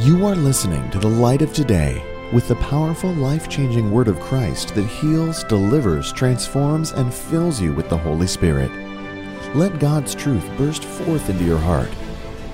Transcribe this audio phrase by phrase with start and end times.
[0.00, 2.02] You are listening to the light of today
[2.32, 7.72] with the powerful, life changing word of Christ that heals, delivers, transforms, and fills you
[7.72, 8.72] with the Holy Spirit.
[9.54, 11.88] Let God's truth burst forth into your heart.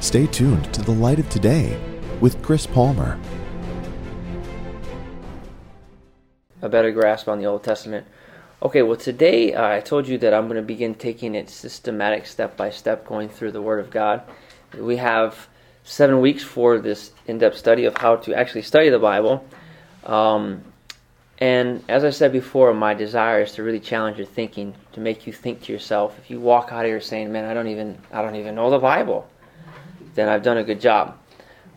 [0.00, 1.80] Stay tuned to the light of today
[2.20, 3.18] with Chris Palmer.
[6.60, 8.06] A better grasp on the Old Testament.
[8.62, 12.26] Okay, well, today uh, I told you that I'm going to begin taking it systematic,
[12.26, 14.24] step by step, going through the Word of God.
[14.76, 15.48] We have
[15.90, 19.44] seven weeks for this in depth study of how to actually study the Bible.
[20.06, 20.62] Um,
[21.38, 25.26] and as I said before, my desire is to really challenge your thinking, to make
[25.26, 26.16] you think to yourself.
[26.18, 28.70] If you walk out of here saying, "Man, I don't even, I don't even know
[28.70, 29.28] the Bible,"
[30.14, 31.18] then I've done a good job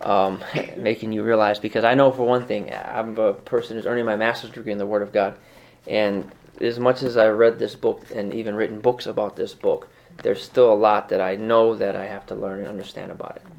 [0.02, 0.44] um,
[0.78, 1.58] making you realize.
[1.58, 4.78] Because I know for one thing, I'm a person who's earning my master's degree in
[4.78, 5.40] the Word of God,
[5.88, 9.90] and as much as I've read this book and even written books about this book,
[10.22, 13.38] there's still a lot that I know that I have to learn and understand about
[13.38, 13.53] it.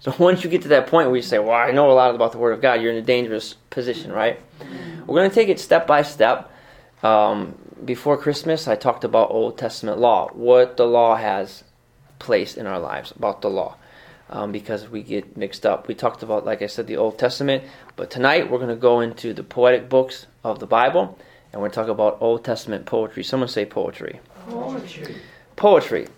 [0.00, 2.14] So once you get to that point where you say, "Well, I know a lot
[2.14, 4.38] about the Word of God," you're in a dangerous position, right?
[5.06, 6.50] We're going to take it step by step.
[7.02, 11.64] Um, before Christmas, I talked about Old Testament law, what the law has
[12.18, 13.76] placed in our lives about the law,
[14.30, 15.88] um, because we get mixed up.
[15.88, 17.64] We talked about, like I said, the Old Testament,
[17.96, 21.18] but tonight we're going to go into the poetic books of the Bible,
[21.52, 23.22] and we're going to talk about Old Testament poetry.
[23.22, 24.20] Someone say poetry.
[24.48, 25.16] Poetry.
[25.56, 26.08] Poetry.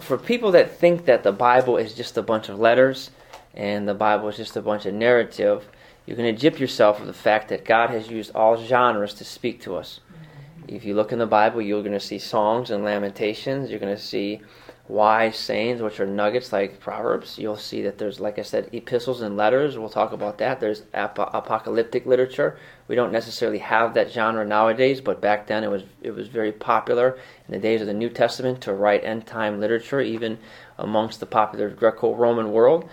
[0.00, 3.10] For people that think that the Bible is just a bunch of letters
[3.54, 5.68] and the Bible is just a bunch of narrative,
[6.06, 9.60] you can egypt yourself with the fact that God has used all genres to speak
[9.62, 10.00] to us.
[10.00, 10.74] Mm-hmm.
[10.76, 13.70] If you look in the Bible, you're going to see songs and lamentations.
[13.70, 14.40] You're going to see
[14.88, 17.38] wise sayings, which are nuggets like Proverbs.
[17.38, 19.78] You'll see that there's, like I said, epistles and letters.
[19.78, 20.60] We'll talk about that.
[20.60, 22.58] There's ap- apocalyptic literature.
[22.88, 26.52] We don't necessarily have that genre nowadays, but back then it was it was very
[26.52, 30.38] popular in the days of the New Testament to write end time literature, even
[30.78, 32.88] amongst the popular Greco-Roman world.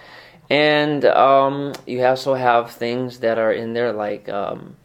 [0.50, 4.76] And um, you also have things that are in there like um,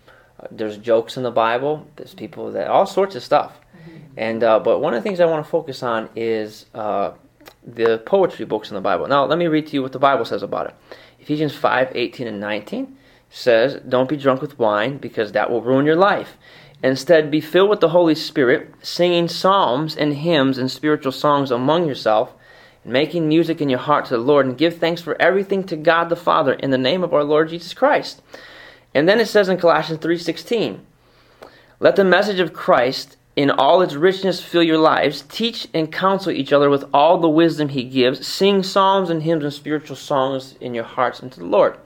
[0.50, 1.86] there's jokes in the Bible.
[1.96, 3.59] There's people that all sorts of stuff.
[4.16, 7.12] And uh, but one of the things I want to focus on is uh,
[7.64, 9.06] the poetry books in the Bible.
[9.06, 10.74] Now let me read to you what the Bible says about it.
[11.20, 12.96] Ephesians 5, 18 and 19
[13.30, 16.36] says, Don't be drunk with wine, because that will ruin your life.
[16.82, 21.86] Instead, be filled with the Holy Spirit, singing psalms and hymns and spiritual songs among
[21.86, 22.32] yourself,
[22.84, 25.76] and making music in your heart to the Lord, and give thanks for everything to
[25.76, 28.22] God the Father in the name of our Lord Jesus Christ.
[28.94, 30.80] And then it says in Colossians 3:16,
[31.78, 35.22] "Let the message of Christ in all its richness fill your lives.
[35.22, 38.26] Teach and counsel each other with all the wisdom he gives.
[38.26, 41.76] Sing psalms and hymns and spiritual songs in your hearts unto the Lord."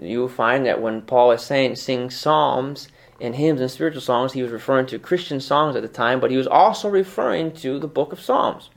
[0.00, 2.88] You will find that when Paul is saying sing psalms
[3.20, 6.30] and hymns and spiritual songs, he was referring to Christian songs at the time, but
[6.30, 8.70] he was also referring to the book of Psalms.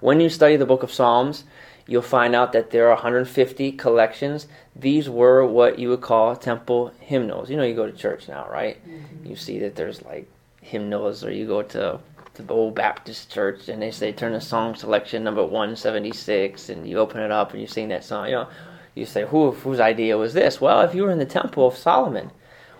[0.00, 1.44] When you study the book of Psalms,
[1.86, 4.46] you'll find out that there are 150 collections.
[4.74, 7.50] These were what you would call temple hymnals.
[7.50, 8.76] You know, you go to church now, right?
[8.88, 9.26] Mm-hmm.
[9.26, 10.28] You see that there's like
[10.66, 12.00] hymnals, or you go to
[12.34, 16.98] the old Baptist church and they say turn to song selection number 176, and you
[16.98, 18.26] open it up and you sing that song.
[18.26, 18.48] You know,
[18.94, 20.60] you say, Who, whose idea was this?
[20.60, 22.30] Well, if you were in the temple of Solomon,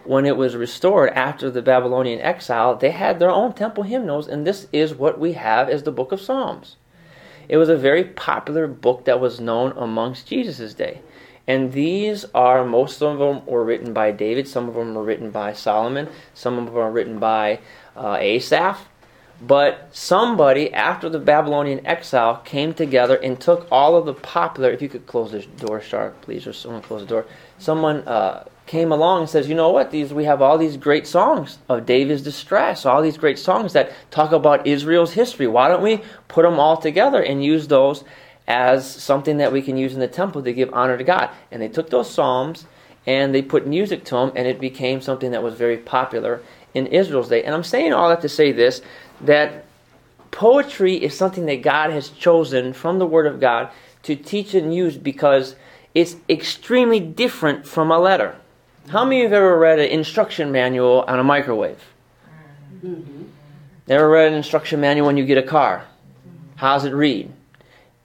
[0.05, 4.47] when it was restored after the Babylonian exile, they had their own temple hymnals, and
[4.47, 6.77] this is what we have as the book of Psalms.
[7.49, 11.01] It was a very popular book that was known amongst Jesus' day.
[11.49, 15.31] And these are, most of them were written by David, some of them were written
[15.31, 17.61] by Solomon, some of them are written by
[17.97, 18.89] uh, Asaph.
[19.41, 24.81] But somebody, after the Babylonian exile, came together and took all of the popular, if
[24.81, 27.27] you could close this door sharp, please, or someone close the door.
[27.59, 31.07] Someone uh, came along and says, you know what, these we have all these great
[31.07, 35.47] songs of David's distress, all these great songs that talk about Israel's history.
[35.47, 38.05] Why don't we put them all together and use those
[38.47, 41.31] as something that we can use in the temple to give honor to God?
[41.51, 42.67] And they took those psalms
[43.07, 46.43] and they put music to them, and it became something that was very popular
[46.75, 47.45] in Israel's day.
[47.45, 48.83] And I'm saying all that to say this
[49.23, 49.65] that
[50.33, 53.71] poetry is something that God has chosen from the Word of God
[54.03, 55.57] to teach and use because
[55.95, 58.37] it's extremely different from a letter.
[58.89, 61.83] How many of you have ever read an instruction manual on a microwave?
[62.85, 63.23] Mm-hmm.
[63.89, 65.87] Ever read an instruction manual when you get a car?
[66.57, 67.33] How's it read?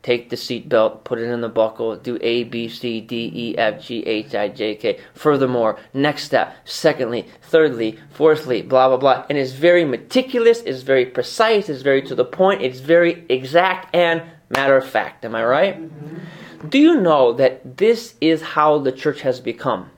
[0.03, 3.57] Take the seat belt, put it in the buckle, do A, B, C, D, E,
[3.57, 4.99] F, G, H, I, J, K.
[5.13, 9.25] Furthermore, next step, secondly, thirdly, fourthly, blah, blah, blah.
[9.29, 13.93] And it's very meticulous, it's very precise, it's very to the point, it's very exact
[13.95, 15.23] and matter of fact.
[15.23, 15.79] Am I right?
[15.79, 16.67] Mm-hmm.
[16.69, 19.91] Do you know that this is how the church has become?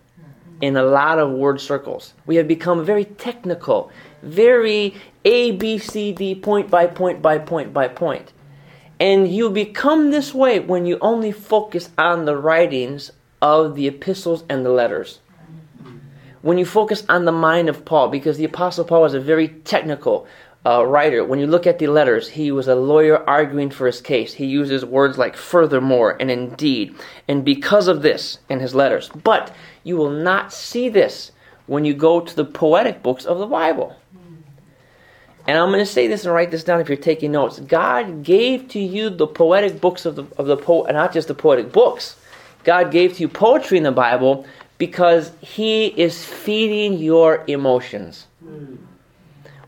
[0.64, 2.14] in a lot of word circles.
[2.26, 3.92] We have become very technical,
[4.22, 4.96] very
[5.26, 8.32] A, B, C, D, point by point by point by point.
[9.00, 13.12] And you become this way when you only focus on the writings
[13.42, 15.20] of the epistles and the letters.
[16.42, 19.48] When you focus on the mind of Paul, because the Apostle Paul was a very
[19.48, 20.28] technical
[20.66, 21.24] uh, writer.
[21.24, 24.34] When you look at the letters, he was a lawyer arguing for his case.
[24.34, 26.96] He uses words like furthermore and indeed,
[27.28, 29.10] and because of this in his letters.
[29.10, 29.54] But
[29.84, 31.32] you will not see this
[31.66, 33.96] when you go to the poetic books of the Bible.
[35.46, 37.60] And I'm going to say this and write this down if you're taking notes.
[37.60, 41.34] God gave to you the poetic books of the of the po- not just the
[41.34, 42.16] poetic books.
[42.64, 44.46] God gave to you poetry in the Bible
[44.78, 48.28] because He is feeding your emotions.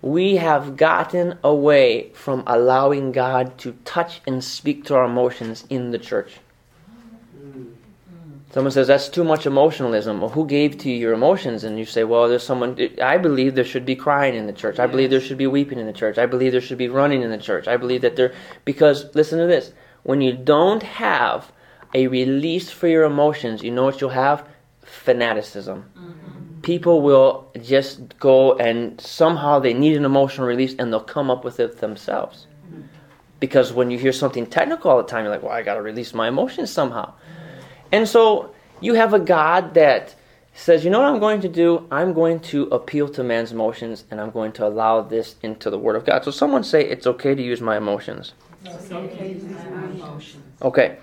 [0.01, 5.91] We have gotten away from allowing God to touch and speak to our emotions in
[5.91, 6.37] the church.
[8.55, 10.21] Someone says that's too much emotionalism.
[10.21, 11.65] Well, who gave to you your emotions?
[11.65, 12.79] And you say, well, there's someone.
[13.03, 14.79] I believe there should be crying in the church.
[14.79, 16.17] I believe there should be weeping in the church.
[16.17, 17.67] I believe there should be running in the church.
[17.67, 18.33] I believe that there.
[18.63, 19.73] Because listen to this:
[20.03, 21.51] when you don't have
[21.93, 24.47] a release for your emotions, you know what you'll have?
[24.83, 25.91] Fanaticism.
[25.93, 26.61] Mm-hmm.
[26.61, 31.43] People will just go and somehow they need an emotional release and they'll come up
[31.43, 32.47] with it themselves.
[33.41, 35.81] Because when you hear something technical all the time, you're like, well, I got to
[35.81, 37.15] release my emotions somehow.
[37.95, 40.15] And so you have a God that
[40.53, 41.87] says, you know what I'm going to do?
[41.89, 45.77] I'm going to appeal to man's emotions and I'm going to allow this into the
[45.77, 46.25] Word of God.
[46.25, 48.33] So someone say, it's okay to use my emotions.
[48.65, 48.73] Okay.
[50.61, 50.97] Okay.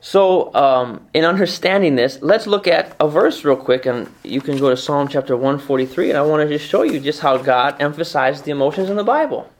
[0.00, 4.56] So, um, in understanding this, let's look at a verse real quick, and you can
[4.56, 7.82] go to Psalm chapter 143, and I want to just show you just how God
[7.82, 9.50] emphasized the emotions in the Bible.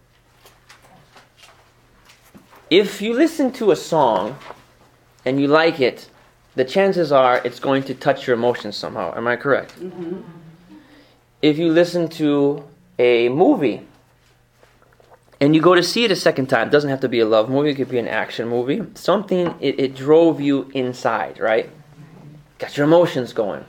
[2.70, 4.38] If you listen to a song
[5.24, 6.08] and you like it,
[6.58, 9.14] the chances are it's going to touch your emotions somehow.
[9.16, 9.78] Am I correct?
[9.78, 10.22] Mm-hmm.
[11.40, 12.64] If you listen to
[12.98, 13.86] a movie
[15.40, 17.26] and you go to see it a second time, it doesn't have to be a
[17.26, 18.82] love movie, it could be an action movie.
[18.94, 21.70] Something, it, it drove you inside, right?
[22.58, 23.64] Got your emotions going.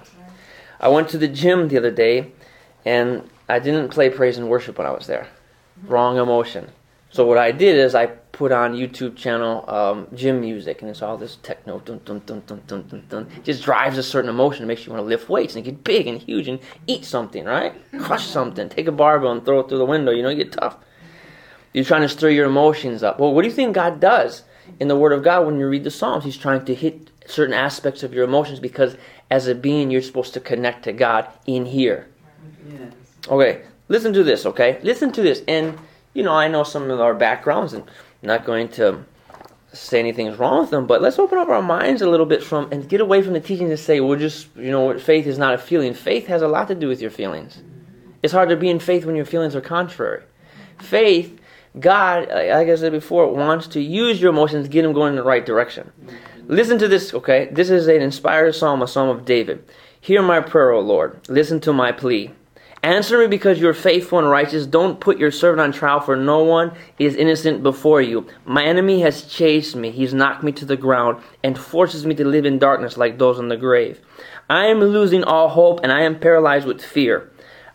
[0.79, 2.31] I went to the gym the other day
[2.85, 5.27] and I didn't play praise and worship when I was there.
[5.83, 6.71] Wrong emotion.
[7.11, 11.01] So what I did is I put on YouTube channel um, gym music, and it's
[11.01, 13.27] all this techno, dun dun dun dun dun dun dun.
[13.35, 15.83] It just drives a certain emotion, it makes you want to lift weights and get
[15.83, 17.73] big and huge and eat something, right?
[17.99, 20.11] Crush something, take a barbell and throw it through the window.
[20.11, 20.77] You know, you get tough.
[21.73, 23.19] You're trying to stir your emotions up.
[23.19, 24.43] Well, what do you think God does
[24.79, 26.23] in the Word of God when you read the Psalms?
[26.23, 28.97] He's trying to hit certain aspects of your emotions because
[29.29, 32.07] as a being, you're supposed to connect to God in here.
[32.67, 32.93] Yes.
[33.27, 34.79] Okay, listen to this, okay?
[34.81, 35.43] Listen to this.
[35.47, 35.77] And,
[36.13, 37.89] you know, I know some of our backgrounds and
[38.21, 39.05] not going to
[39.71, 42.71] say anything's wrong with them, but let's open up our minds a little bit from
[42.71, 45.53] and get away from the teaching to say, we're just, you know, faith is not
[45.53, 45.93] a feeling.
[45.93, 47.61] Faith has a lot to do with your feelings.
[48.23, 50.23] It's hard to be in faith when your feelings are contrary.
[50.79, 51.39] Faith
[51.77, 55.15] God, like I said before, wants to use your emotions to get them going in
[55.15, 55.91] the right direction.
[56.47, 57.47] Listen to this, okay?
[57.51, 59.63] This is an inspired psalm, a psalm of David.
[60.01, 61.19] Hear my prayer, O Lord.
[61.29, 62.31] Listen to my plea.
[62.81, 64.65] Answer me because you're faithful and righteous.
[64.65, 68.25] Don't put your servant on trial, for no one is innocent before you.
[68.45, 69.91] My enemy has chased me.
[69.91, 73.37] He's knocked me to the ground and forces me to live in darkness like those
[73.37, 73.99] in the grave.
[74.49, 77.29] I am losing all hope and I am paralyzed with fear.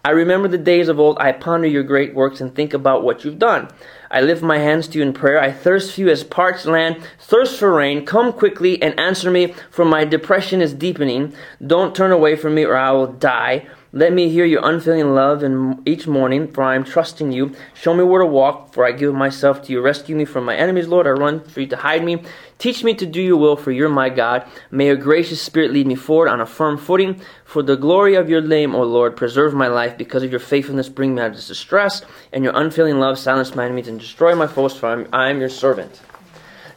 [0.07, 1.19] I remember the days of old.
[1.19, 3.69] I ponder your great works and think about what you've done.
[4.11, 5.41] I lift my hands to you in prayer.
[5.41, 8.05] I thirst for you as parched land, thirst for rain.
[8.05, 11.35] Come quickly and answer me, for my depression is deepening.
[11.67, 13.67] Don't turn away from me, or I will die.
[13.97, 17.55] Let me hear your unfailing love in each morning, for I am trusting you.
[17.75, 19.81] Show me where to walk, for I give myself to you.
[19.81, 21.07] Rescue me from my enemies, Lord.
[21.07, 22.25] I run for you to hide me.
[22.59, 24.49] Teach me to do your will, for you're my God.
[24.73, 27.21] May your gracious spirit lead me forward on a firm footing.
[27.45, 29.97] For the glory of your name, O Lord, preserve my life.
[29.97, 33.65] Because of your faithfulness, bring me out of distress, and your unfailing love silence my
[33.65, 36.03] enemies and destroy my foes, for I am your servant.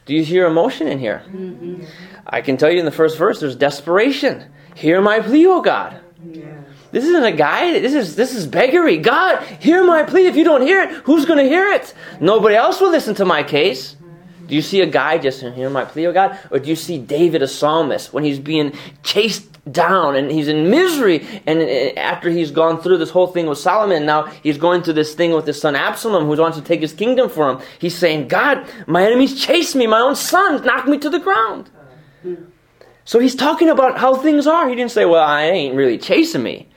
[0.05, 1.23] Do you hear emotion in here?
[1.25, 1.83] Mm-hmm.
[2.27, 4.51] I can tell you in the first verse, there's desperation.
[4.75, 5.99] Hear my plea, O God.
[6.23, 6.56] Yeah.
[6.97, 7.79] This isn't a guy.
[7.79, 8.97] This is this is beggary.
[8.97, 10.25] God, hear my plea.
[10.25, 11.93] If you don't hear it, who's going to hear it?
[12.19, 13.95] Nobody else will listen to my case.
[14.47, 16.39] Do you see a guy just hear my plea, oh God?
[16.49, 18.73] Or do you see David, a psalmist, when he's being
[19.03, 23.45] chased down and he's in misery, and uh, after he's gone through this whole thing
[23.45, 26.63] with Solomon, now he's going through this thing with his son Absalom, who wants to
[26.63, 27.59] take his kingdom for him.
[27.77, 29.85] He's saying, God, my enemies chase me.
[29.85, 31.69] My own sons knocked me to the ground.
[33.05, 34.67] So he's talking about how things are.
[34.67, 36.69] He didn't say, well, I ain't really chasing me.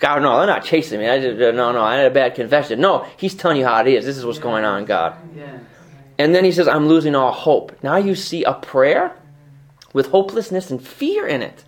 [0.00, 1.08] God, no, they're not chasing me.
[1.08, 2.80] I just, uh, no, no, I had a bad confession.
[2.80, 4.04] No, he's telling you how it is.
[4.04, 5.14] This is what's going on, God.
[6.18, 7.76] And then he says, I'm losing all hope.
[7.82, 9.16] Now you see a prayer
[9.92, 11.64] with hopelessness and fear in it.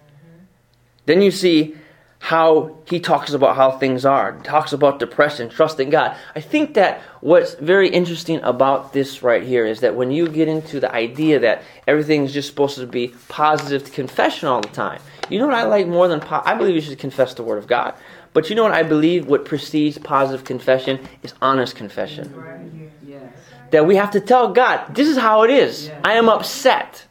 [1.06, 1.76] Then you see,
[2.18, 6.16] how he talks about how things are, talks about depression, trusting God.
[6.34, 10.48] I think that what's very interesting about this right here is that when you get
[10.48, 15.38] into the idea that everything's just supposed to be positive confession all the time, you
[15.38, 17.66] know what I like more than po- I believe you should confess the Word of
[17.66, 17.94] God.
[18.36, 22.34] But you know what I believe what precedes positive confession is honest confession.
[23.70, 25.90] That we have to tell God, this is how it is.
[26.04, 27.06] I am upset.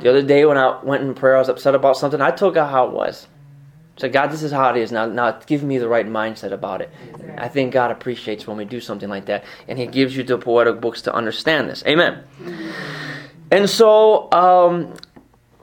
[0.00, 2.20] The other day when I went in prayer, I was upset about something.
[2.20, 3.28] I told God how it was.
[3.96, 4.92] So God, this is how it is.
[4.92, 6.90] Now, now give me the right mindset about it.
[7.38, 10.36] I think God appreciates when we do something like that, and He gives you the
[10.36, 11.82] poetic books to understand this.
[11.86, 12.24] Amen.
[13.50, 14.92] And so um,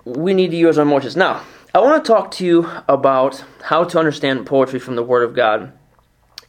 [0.03, 1.15] we need to use our emotions.
[1.15, 1.43] Now,
[1.75, 5.35] I want to talk to you about how to understand poetry from the Word of
[5.35, 5.73] God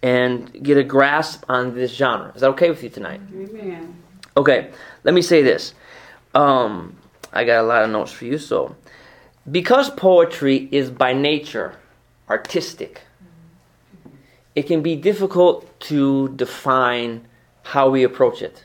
[0.01, 2.31] and get a grasp on this genre.
[2.37, 3.21] Is that okay with you tonight?
[3.35, 4.01] Amen.
[4.37, 4.71] Okay,
[5.03, 5.75] let me say this.
[6.33, 6.97] Um,
[7.33, 8.77] I got a lot of notes for you, so
[9.51, 11.75] because poetry is by nature
[12.31, 13.01] artistic,
[14.55, 17.27] it can be difficult to define
[17.65, 18.65] how we approach it.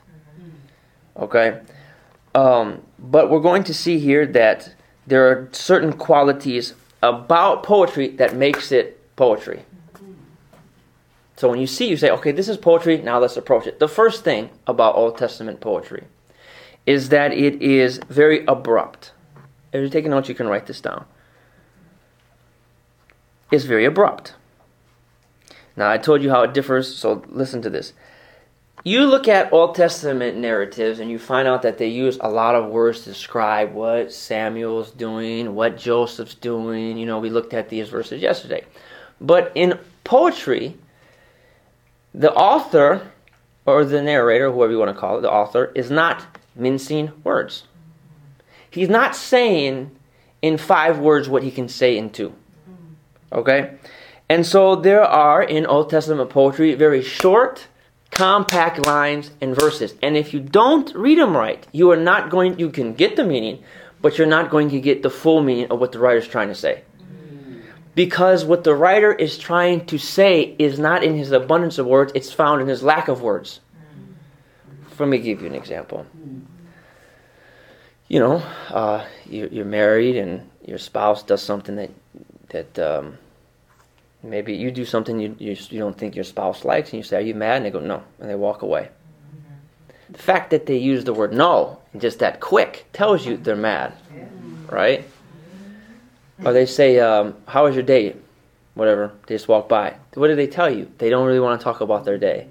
[1.18, 1.60] Okay?
[2.36, 4.76] Um, but we're going to see here that
[5.12, 9.66] there are certain qualities about poetry that makes it poetry.
[11.36, 13.78] So when you see, you say, okay, this is poetry, now let's approach it.
[13.80, 16.06] The first thing about Old Testament poetry
[16.86, 19.12] is that it is very abrupt.
[19.74, 21.04] If you're taking notes, you can write this down.
[23.52, 24.36] It's very abrupt.
[25.76, 27.92] Now, I told you how it differs, so listen to this.
[28.84, 32.56] You look at Old Testament narratives and you find out that they use a lot
[32.56, 36.98] of words to describe what Samuel's doing, what Joseph's doing.
[36.98, 38.66] You know, we looked at these verses yesterday.
[39.20, 40.76] But in poetry,
[42.14, 43.12] the author,
[43.68, 47.66] or the narrator, whoever you want to call it, the author, is not mincing words.
[48.72, 49.92] He's not saying
[50.42, 52.34] in five words what he can say in two.
[53.32, 53.76] Okay?
[54.28, 57.68] And so there are in Old Testament poetry very short,
[58.12, 59.96] compact lines and verses.
[60.02, 63.26] And if you don't read them right, you are not going you can get the
[63.26, 63.64] meaning,
[64.02, 66.56] but you're not going to get the full meaning of what the writer's trying to
[66.56, 66.84] say.
[67.94, 72.14] Because what the writer is trying to say is not in his abundance of words,
[72.16, 73.60] it's found in his lack of words.
[75.00, 76.06] Let me give you an example
[78.12, 81.92] you know, uh, you're, you're, married and your spouse does something that
[82.50, 83.18] that um,
[84.24, 87.18] maybe you do something you, you, you don't think your spouse likes, and you say,
[87.18, 88.90] "Are you mad?" And they go, "No," and they walk away.
[90.10, 93.94] The fact that they use the word "no" just that quick tells you they're mad,
[94.70, 95.08] right?
[96.44, 98.16] Or they say, um, "How was your day?"
[98.74, 99.12] Whatever.
[99.28, 99.96] They just walk by.
[100.14, 100.90] What do they tell you?
[100.98, 102.48] They don't really want to talk about their day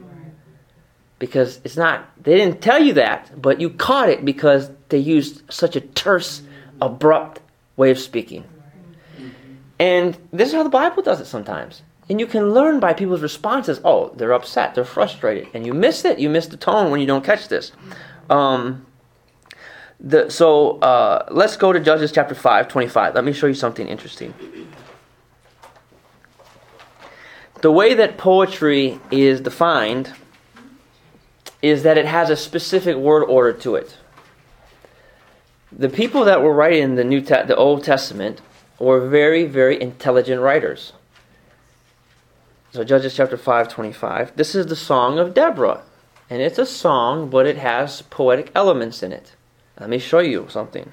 [1.20, 5.42] because it's not they didn't tell you that but you caught it because they used
[5.52, 6.42] such a terse
[6.80, 7.40] abrupt
[7.76, 8.42] way of speaking
[9.80, 11.82] and this is how the bible does it sometimes.
[12.08, 13.80] And you can learn by people's responses.
[13.84, 15.48] Oh they're upset they're frustrated.
[15.54, 17.72] And you miss it you miss the tone when you don't catch this.
[18.28, 18.86] Um,
[19.98, 23.88] the, so uh, let's go to judges chapter 5 25 let me show you something
[23.88, 24.34] interesting.
[27.62, 30.14] The way that poetry is defined
[31.62, 33.98] is that it has a specific word order to it.
[35.70, 38.40] The people that were writing the New Te- the Old Testament
[38.80, 40.92] were very very intelligent writers.
[42.72, 44.36] So Judges chapter 5 25.
[44.36, 45.82] This is the song of Deborah.
[46.28, 49.34] And it's a song, but it has poetic elements in it.
[49.80, 50.92] Let me show you something.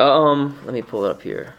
[0.00, 1.54] Um, let me pull it up here.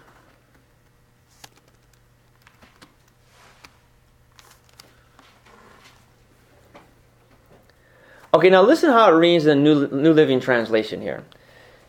[8.33, 11.23] Okay, now listen how it reads in the New, New Living Translation here.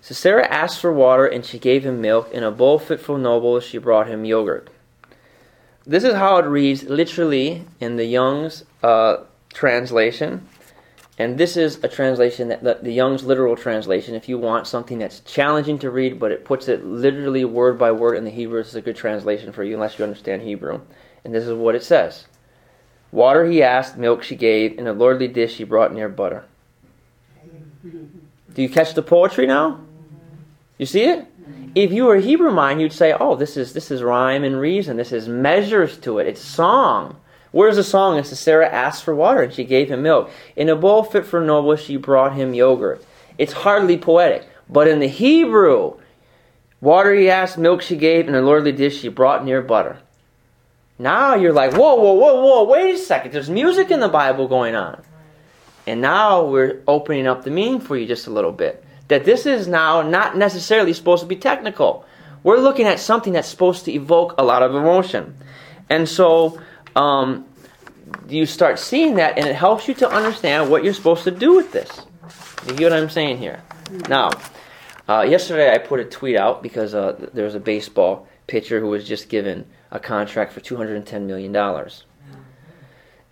[0.02, 2.30] So Sisera asked for water, and she gave him milk.
[2.32, 4.70] In a bowl fit for nobles, she brought him yogurt.
[5.86, 9.18] This is how it reads literally in the Young's uh,
[9.52, 10.46] translation.
[11.18, 14.14] And this is a translation that the, Young's literal translation.
[14.14, 17.92] If you want something that's challenging to read, but it puts it literally word by
[17.92, 20.80] word in the Hebrew, this is a good translation for you, unless you understand Hebrew.
[21.24, 22.26] And this is what it says.
[23.12, 26.44] Water he asked, milk she gave, and a lordly dish she brought near butter.
[28.54, 29.80] Do you catch the poetry now?
[30.80, 31.26] You see it?
[31.74, 34.58] If you were a Hebrew mind, you'd say, "Oh, this is this is rhyme and
[34.58, 34.96] reason.
[34.96, 36.26] This is measures to it.
[36.26, 37.16] It's song."
[37.52, 38.16] Where's the song?
[38.16, 40.30] It's Sisera asked for water and she gave him milk.
[40.56, 43.04] In a bowl fit for noble, she brought him yogurt.
[43.36, 45.98] It's hardly poetic, but in the Hebrew,
[46.80, 49.98] water he asked, milk she gave, and a lordly dish she brought near butter.
[50.98, 53.32] Now you're like, whoa, whoa, whoa, whoa, wait a second.
[53.32, 55.02] There's music in the Bible going on.
[55.86, 58.82] And now we're opening up the meaning for you just a little bit.
[59.10, 62.04] That this is now not necessarily supposed to be technical.
[62.44, 65.36] We're looking at something that's supposed to evoke a lot of emotion.
[65.88, 66.60] And so
[66.94, 67.44] um,
[68.28, 71.56] you start seeing that, and it helps you to understand what you're supposed to do
[71.56, 72.06] with this.
[72.68, 73.60] You hear what I'm saying here?
[74.08, 74.30] Now,
[75.08, 78.90] uh, yesterday I put a tweet out because uh, there was a baseball pitcher who
[78.90, 81.54] was just given a contract for $210 million.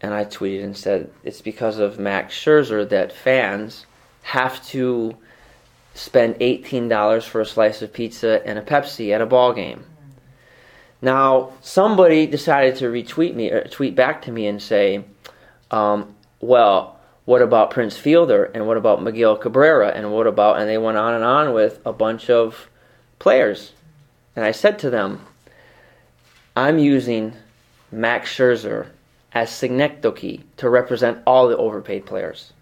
[0.00, 3.86] And I tweeted and said, it's because of Max Scherzer that fans
[4.22, 5.16] have to
[5.98, 9.84] spend $18 for a slice of pizza and a Pepsi at a ball game.
[11.02, 15.04] Now, somebody decided to retweet me or tweet back to me and say,
[15.72, 20.68] um, well, what about Prince Fielder and what about Miguel Cabrera and what about and
[20.68, 22.68] they went on and on with a bunch of
[23.18, 23.72] players.
[24.36, 25.26] And I said to them,
[26.56, 27.34] I'm using
[27.90, 28.88] Max Scherzer
[29.32, 32.52] as synecdoche to represent all the overpaid players.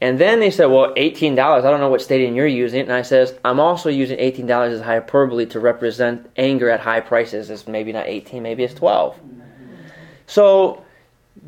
[0.00, 2.82] And then they said, well, $18, I don't know what stadium you're using.
[2.82, 7.50] And I says, I'm also using $18 as hyperbole to represent anger at high prices.
[7.50, 9.18] It's maybe not 18, maybe it's 12.
[10.26, 10.84] So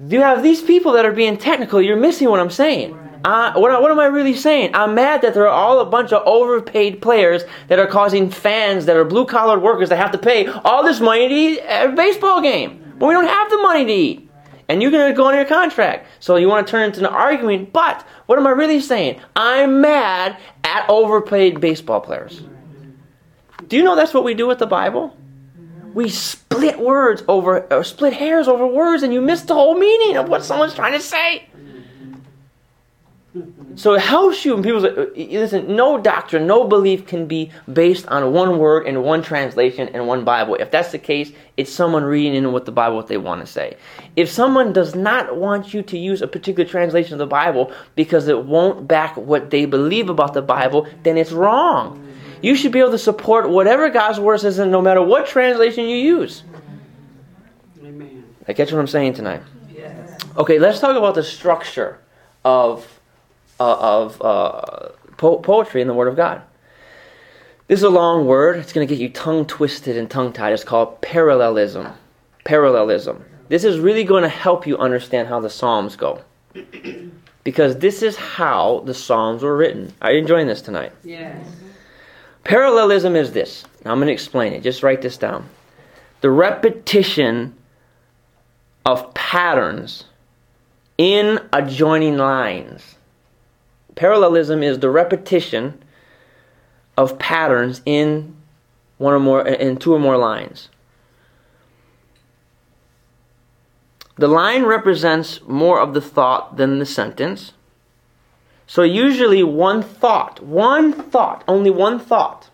[0.09, 1.80] you have these people that are being technical.
[1.80, 2.99] You're missing what I'm saying.
[3.25, 4.75] Uh, what, what am I really saying?
[4.75, 8.87] I'm mad that there are all a bunch of overpaid players that are causing fans
[8.87, 11.90] that are blue collar workers that have to pay all this money to eat at
[11.90, 12.95] a baseball game.
[12.99, 14.29] But we don't have the money to eat
[14.71, 16.07] and you're going to go on your contract.
[16.21, 17.73] So you want to turn into an argument.
[17.73, 19.21] But what am I really saying?
[19.35, 22.41] I'm mad at overpaid baseball players.
[23.67, 25.17] Do you know that's what we do with the Bible?
[25.93, 30.17] We split words over, or split hairs over words, and you miss the whole meaning
[30.17, 31.49] of what someone's trying to say.
[33.76, 34.54] So it helps you.
[34.54, 39.04] And people say, listen, no doctrine, no belief can be based on one word and
[39.04, 40.56] one translation and one Bible.
[40.56, 43.46] If that's the case, it's someone reading into what the Bible what they want to
[43.46, 43.76] say.
[44.16, 48.26] If someone does not want you to use a particular translation of the Bible because
[48.26, 52.08] it won't back what they believe about the Bible, then it's wrong.
[52.42, 55.84] You should be able to support whatever God's word says, in no matter what translation
[55.84, 56.42] you use.
[57.84, 58.25] Amen.
[58.49, 59.42] I catch what I'm saying tonight.
[59.72, 60.18] Yes.
[60.37, 62.00] Okay, let's talk about the structure
[62.44, 63.00] of uh,
[63.64, 66.43] of uh, po- poetry in the Word of God.
[67.69, 68.59] This is a long word.
[68.59, 70.52] It's going to get you tongue twisted and tongue tied.
[70.52, 71.87] It's called parallelism.
[72.43, 73.25] Parallelism.
[73.49, 76.23] This is really going to help you understand how the Psalms go.
[77.43, 79.95] Because this is how the Psalms were written.
[80.02, 80.93] Are you enjoying this tonight?
[81.02, 81.47] Yes.
[82.45, 83.65] Parallelism is this.
[83.82, 84.63] Now I'm going to explain it.
[84.63, 85.49] Just write this down.
[86.21, 87.54] The repetition
[88.84, 90.04] of patterns
[90.99, 92.97] in adjoining lines.
[93.95, 95.83] Parallelism is the repetition
[96.97, 98.37] of patterns in
[98.99, 100.69] one or more in two or more lines.
[104.17, 107.55] The line represents more of the thought than the sentence.
[108.67, 112.50] So usually one thought, one thought, only one thought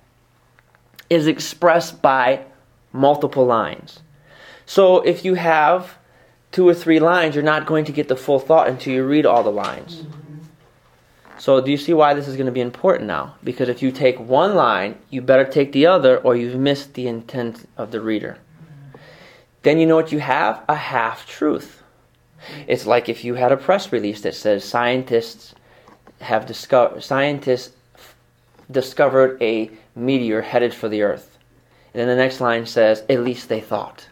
[1.11, 2.45] is expressed by
[2.93, 4.01] multiple lines.
[4.65, 5.99] So if you have
[6.53, 9.27] two or three lines, you're not going to get the full thought until you read
[9.27, 10.05] all the lines.
[11.39, 13.35] So do you see why this is going to be important now?
[13.45, 17.09] Because if you take one line, you better take the other or you've missed the
[17.09, 18.39] intent of the reader.
[19.63, 20.63] Then you know what you have?
[20.69, 21.83] A half truth.
[22.67, 25.55] It's like if you had a press release that says scientists
[26.21, 27.75] have discovered scientists
[28.71, 31.39] discovered a meteor headed for the earth.
[31.93, 34.07] And then the next line says at least they thought.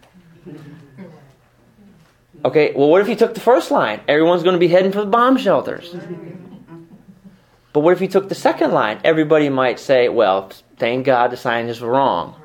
[2.45, 4.01] Okay, well what if you took the first line?
[4.09, 5.95] Everyone's going to be heading for the bomb shelters.
[7.75, 9.01] But what if you took the second line?
[9.03, 12.37] Everybody might say, well, thank God the scientists were wrong.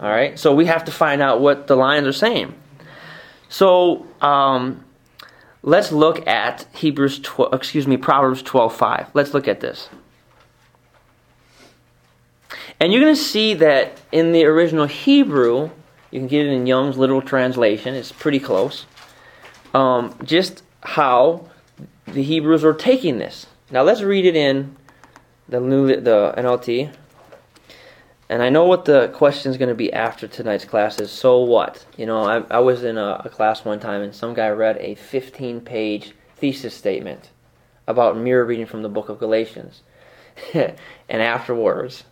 [0.00, 0.36] All right?
[0.36, 2.52] So we have to find out what the lines are saying.
[3.48, 4.84] So um,
[5.62, 9.06] let's look at Hebrews 12, excuse me, Proverbs 12:5.
[9.14, 9.88] Let's look at this.
[12.80, 15.70] And you're going to see that in the original Hebrew,
[16.10, 18.84] you can get it in Young's literal translation, it's pretty close.
[19.72, 21.46] Um, just how
[22.06, 23.46] the Hebrews were taking this.
[23.70, 24.76] Now let's read it in
[25.48, 26.94] the new the NLT.
[28.28, 31.40] And I know what the question is going to be after tonight's class is so
[31.40, 31.84] what?
[31.96, 34.78] You know, I, I was in a, a class one time and some guy read
[34.78, 37.30] a 15 page thesis statement
[37.86, 39.82] about mirror reading from the book of Galatians.
[40.54, 40.76] and
[41.08, 42.04] afterwards,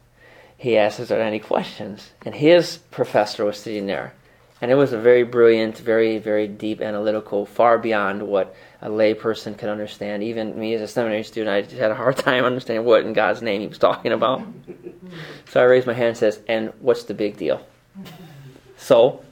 [0.56, 2.12] he asked, Is there any questions?
[2.24, 4.14] And his professor was sitting there.
[4.62, 9.58] And it was a very brilliant, very, very deep analytical, far beyond what a layperson
[9.58, 10.22] could understand.
[10.22, 13.12] Even me as a seminary student, I just had a hard time understanding what in
[13.12, 14.46] God's name he was talking about.
[15.48, 17.66] so I raised my hand and says, and what's the big deal?
[18.76, 19.24] So?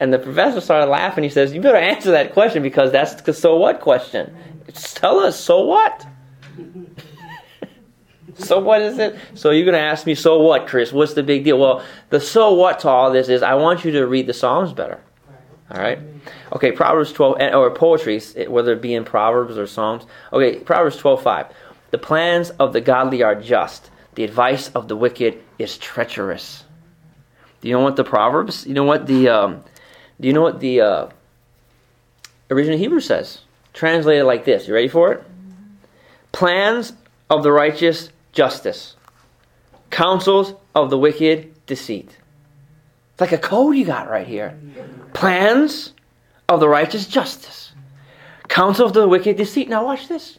[0.00, 1.24] And the professor started laughing.
[1.24, 4.34] He says, you better answer that question because that's the so what question.
[4.66, 6.06] Just tell us, so what?
[8.36, 9.16] So what is it?
[9.34, 10.92] So you're going to ask me, so what, Chris?
[10.92, 11.58] What's the big deal?
[11.58, 14.72] Well, the so what to all this is I want you to read the Psalms
[14.72, 15.00] better.
[15.70, 15.98] All right?
[16.52, 20.04] Okay, Proverbs 12, or poetry, whether it be in Proverbs or Psalms.
[20.32, 21.46] Okay, Proverbs 12, 5.
[21.90, 26.64] The plans of the godly are just, the advice of the wicked is treacherous.
[27.60, 29.64] Do you know what the Proverbs, you know what the, um,
[30.20, 31.08] do you know what the uh,
[32.50, 33.40] original Hebrew says?
[33.72, 34.68] Translated like this.
[34.68, 35.24] You ready for it?
[36.32, 36.92] Plans
[37.30, 38.96] of the righteous, justice.
[39.90, 42.18] Counsels of the wicked, deceit.
[43.12, 44.58] It's like a code you got right here.
[45.12, 45.92] Plans
[46.48, 47.72] of the righteous, justice.
[48.48, 49.68] Counsel of the wicked, deceit.
[49.68, 50.38] Now watch this.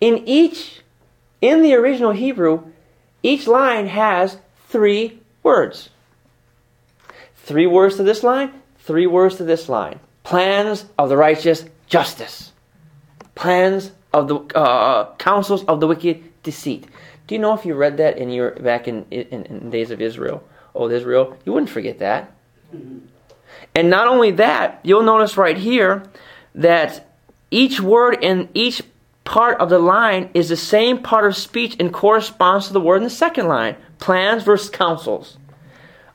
[0.00, 0.80] In each,
[1.40, 2.64] in the original Hebrew,
[3.22, 4.38] each line has
[4.68, 5.90] three words.
[7.36, 10.00] Three words to this line, three words to this line.
[10.22, 12.52] Plans of the righteous, justice.
[13.34, 16.86] Plans of the uh, counsels of the wicked, deceit.
[17.26, 20.00] Do you know if you read that in your back in, in, in days of
[20.00, 22.32] Israel, old Israel, you wouldn't forget that.
[22.74, 22.98] Mm-hmm.
[23.74, 26.04] And not only that, you'll notice right here
[26.54, 27.08] that
[27.50, 28.82] each word in each
[29.24, 32.98] part of the line is the same part of speech and corresponds to the word
[32.98, 33.76] in the second line.
[33.98, 35.38] Plans versus counsels.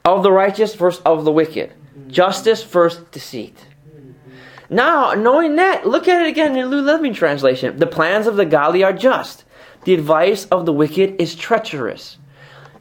[0.05, 1.71] Of the righteous versus of the wicked.
[1.71, 2.09] Mm-hmm.
[2.09, 3.57] Justice versus deceit.
[3.89, 4.75] Mm-hmm.
[4.75, 7.77] Now, knowing that, look at it again in the New Living Translation.
[7.77, 9.43] The plans of the godly are just.
[9.89, 12.19] The advice of the wicked is treacherous.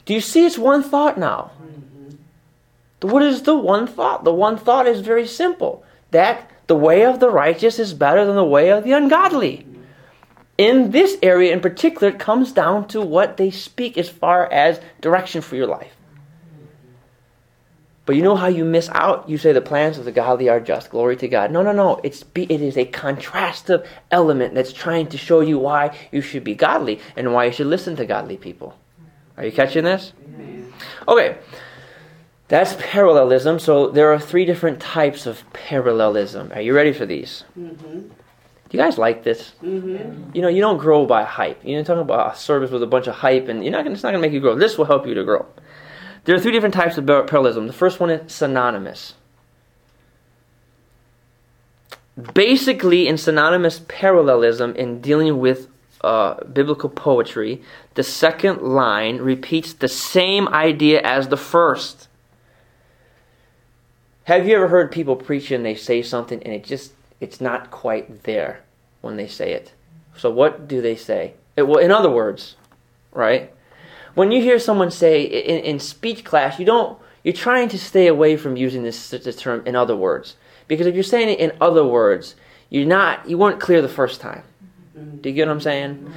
[0.05, 1.49] Do you see it's one thought now?
[3.01, 4.23] What is the one thought?
[4.25, 5.83] The one thought is very simple.
[6.11, 9.65] That the way of the righteous is better than the way of the ungodly.
[10.59, 14.79] In this area in particular, it comes down to what they speak as far as
[15.01, 15.95] direction for your life.
[18.09, 19.29] But you know how you miss out?
[19.29, 20.89] You say the plans of the godly are just.
[20.89, 21.51] Glory to God.
[21.51, 22.01] No, no, no.
[22.03, 26.55] It's it is a contrastive element that's trying to show you why you should be
[26.55, 28.75] godly and why you should listen to godly people.
[29.37, 30.13] Are you catching this?
[31.07, 31.37] Okay.
[32.47, 33.59] That's parallelism.
[33.59, 36.51] So there are three different types of parallelism.
[36.53, 37.43] Are you ready for these?
[37.55, 37.99] Mm-hmm.
[37.99, 38.11] Do
[38.71, 39.51] you guys like this?
[39.61, 40.31] Mm-hmm.
[40.33, 41.61] You know, you don't grow by hype.
[41.63, 43.83] You're talking about a service with a bunch of hype, and you're not.
[43.83, 44.55] Gonna, it's not going to make you grow.
[44.55, 45.45] This will help you to grow.
[46.29, 47.65] There are three different types of parallelism.
[47.65, 49.15] The first one is synonymous.
[52.35, 55.69] Basically, in synonymous parallelism, in dealing with
[56.01, 57.63] uh, biblical poetry,
[57.95, 62.07] the second line repeats the same idea as the first.
[64.25, 67.71] Have you ever heard people preach and they say something and it just it's not
[67.71, 68.61] quite there
[69.01, 69.73] when they say it?
[70.15, 71.33] So what do they say?
[71.55, 72.55] It, well, in other words,
[73.13, 73.51] right?
[74.15, 78.07] When you hear someone say in, in speech class, you don't, you're trying to stay
[78.07, 80.35] away from using this, this term in other words.
[80.67, 82.35] Because if you're saying it in other words,
[82.69, 84.43] you're not, you weren't clear the first time.
[84.93, 86.13] Do you get what I'm saying?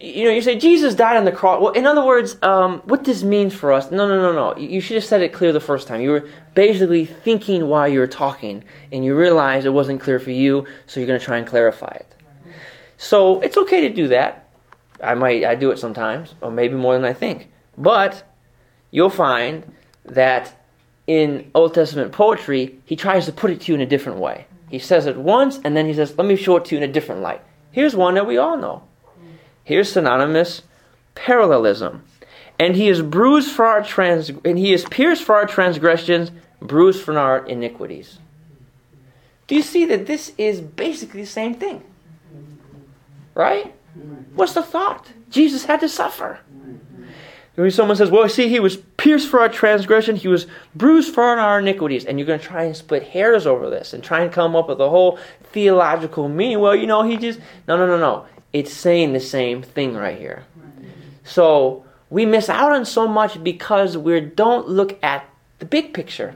[0.00, 1.62] You know, you say Jesus died on the cross.
[1.62, 3.90] Well, in other words, um, what this means for us?
[3.90, 4.56] No, no, no, no.
[4.60, 6.02] You should have said it clear the first time.
[6.02, 10.32] You were basically thinking while you were talking, and you realized it wasn't clear for
[10.32, 12.14] you, so you're going to try and clarify it.
[12.98, 14.45] So it's okay to do that.
[15.02, 17.50] I might I do it sometimes, or maybe more than I think.
[17.76, 18.22] But
[18.90, 19.72] you'll find
[20.04, 20.54] that
[21.06, 24.46] in Old Testament poetry, he tries to put it to you in a different way.
[24.70, 26.88] He says it once, and then he says, "Let me show it to you in
[26.88, 28.82] a different light." Here's one that we all know.
[29.62, 30.62] Here's synonymous
[31.14, 32.04] parallelism.
[32.58, 36.30] And he is bruised for our trans and he is pierced for our transgressions,
[36.60, 38.18] bruised for our iniquities.
[39.46, 41.82] Do you see that this is basically the same thing?
[43.34, 43.74] Right?
[44.34, 45.08] What's the thought?
[45.30, 46.40] Jesus had to suffer.
[47.54, 51.24] When someone says, well, see, he was pierced for our transgression, he was bruised for
[51.24, 54.30] our iniquities, and you're going to try and split hairs over this and try and
[54.30, 55.18] come up with a whole
[55.52, 56.60] theological meaning.
[56.60, 57.40] Well, you know, he just.
[57.66, 58.26] No, no, no, no.
[58.52, 60.44] It's saying the same thing right here.
[61.24, 65.24] So we miss out on so much because we don't look at
[65.58, 66.34] the big picture.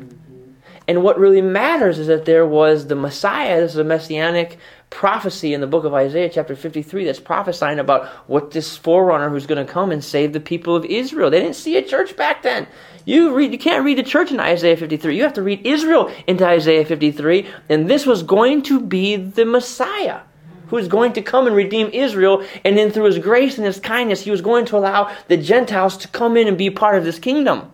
[0.88, 4.58] And what really matters is that there was the Messiah, this is a messianic
[4.90, 9.46] prophecy in the book of Isaiah, chapter 53, that's prophesying about what this forerunner who's
[9.46, 11.30] going to come and save the people of Israel.
[11.30, 12.66] They didn't see a church back then.
[13.04, 15.16] You read, you can't read the church in Isaiah 53.
[15.16, 17.46] You have to read Israel into Isaiah 53.
[17.68, 20.20] And this was going to be the Messiah
[20.68, 22.44] who was going to come and redeem Israel.
[22.64, 25.96] And then through his grace and his kindness, he was going to allow the Gentiles
[25.98, 27.72] to come in and be part of this kingdom.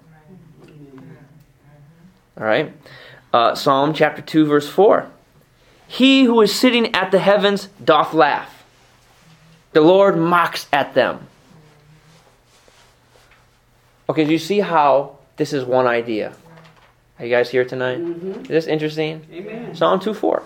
[2.38, 2.72] All right.
[3.32, 5.10] Uh, Psalm chapter 2, verse 4.
[5.86, 8.64] He who is sitting at the heavens doth laugh.
[9.72, 11.28] The Lord mocks at them.
[14.08, 16.34] Okay, do you see how this is one idea?
[17.18, 17.98] Are you guys here tonight?
[17.98, 18.42] Mm-hmm.
[18.42, 19.26] Is this interesting?
[19.32, 19.74] Amen.
[19.74, 20.42] Psalm 2 4.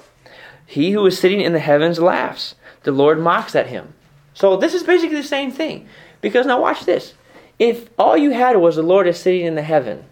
[0.67, 2.55] He who is sitting in the heavens laughs.
[2.85, 3.95] The Lord mocks at him.
[4.35, 5.89] So this is basically the same thing.
[6.21, 7.15] Because now watch this.
[7.59, 10.05] If all you had was the Lord is sitting in the heaven,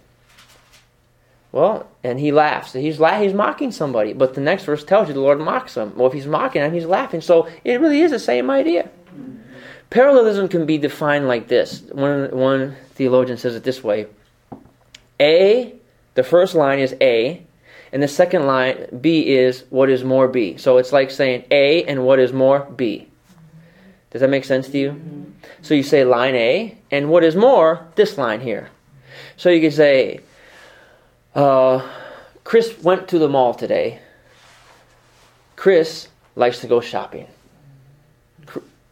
[1.58, 2.72] well, and he laughs.
[2.72, 4.12] He's la- he's mocking somebody.
[4.12, 5.96] But the next verse tells you the Lord mocks him.
[5.96, 7.20] Well, if he's mocking him, he's laughing.
[7.20, 8.88] So it really is the same idea.
[9.90, 11.80] Parallelism can be defined like this.
[11.92, 14.06] One, one theologian says it this way
[15.20, 15.74] A,
[16.14, 17.42] the first line is A,
[17.92, 20.56] and the second line, B, is what is more B.
[20.58, 23.08] So it's like saying A and what is more B.
[24.10, 24.90] Does that make sense to you?
[24.90, 25.24] Mm-hmm.
[25.62, 28.70] So you say line A, and what is more, this line here.
[29.36, 30.20] So you could say,
[31.34, 31.86] uh,
[32.44, 34.00] Chris went to the mall today.
[35.56, 37.26] Chris likes to go shopping.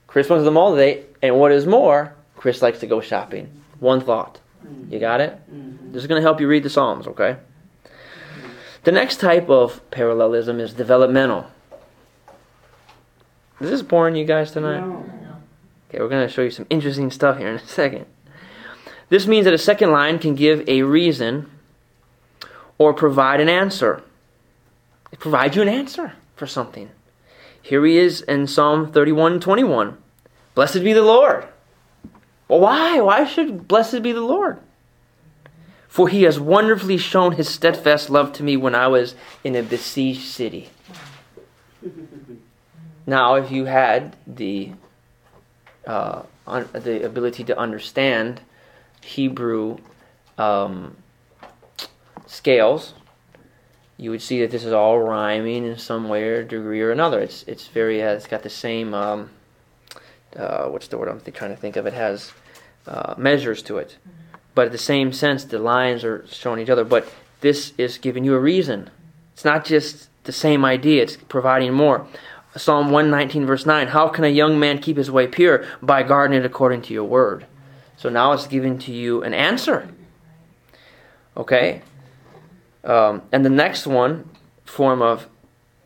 [0.07, 3.49] Chris went to the mall today, and what is more, Chris likes to go shopping.
[3.81, 4.41] One thought.
[4.89, 5.39] You got it?
[5.93, 7.37] This is going to help you read the Psalms, okay?
[8.85, 11.47] The next type of parallelism is developmental.
[13.61, 14.83] Is this boring you guys tonight?
[15.89, 18.07] Okay, we're going to show you some interesting stuff here in a second.
[19.09, 21.51] This means that a second line can give a reason
[22.79, 24.03] or provide an answer.
[25.13, 26.91] It provides you an answer for something.
[27.61, 29.97] Here he is in Psalm 31 21.
[30.55, 31.47] Blessed be the Lord.
[32.49, 33.01] Well, why?
[33.01, 34.59] Why should blessed be the Lord?
[35.89, 39.63] For he has wonderfully shown his steadfast love to me when I was in a
[39.63, 40.71] besieged city.
[43.09, 44.73] Now, if you had the
[45.87, 48.41] uh, un- the ability to understand
[49.01, 49.79] Hebrew
[50.37, 50.97] um,
[52.27, 52.95] scales,
[53.97, 57.21] you would see that this is all rhyming in some way or degree or another.
[57.21, 59.31] It's it's very uh, it's got the same um,
[60.37, 61.87] uh, what's the word I'm trying to think of?
[61.87, 62.33] It has
[62.87, 63.97] uh, measures to it,
[64.55, 66.85] but the same sense, the lines are showing each other.
[66.85, 67.09] But
[67.41, 68.91] this is giving you a reason.
[69.33, 72.07] It's not just the same idea; it's providing more.
[72.57, 75.65] Psalm 119, verse 9 How can a young man keep his way pure?
[75.83, 77.47] By guarding it according to your word.
[77.97, 79.89] So now it's giving to you an answer.
[81.37, 81.83] Okay?
[82.87, 84.31] Um, and the next one,
[84.65, 85.29] form of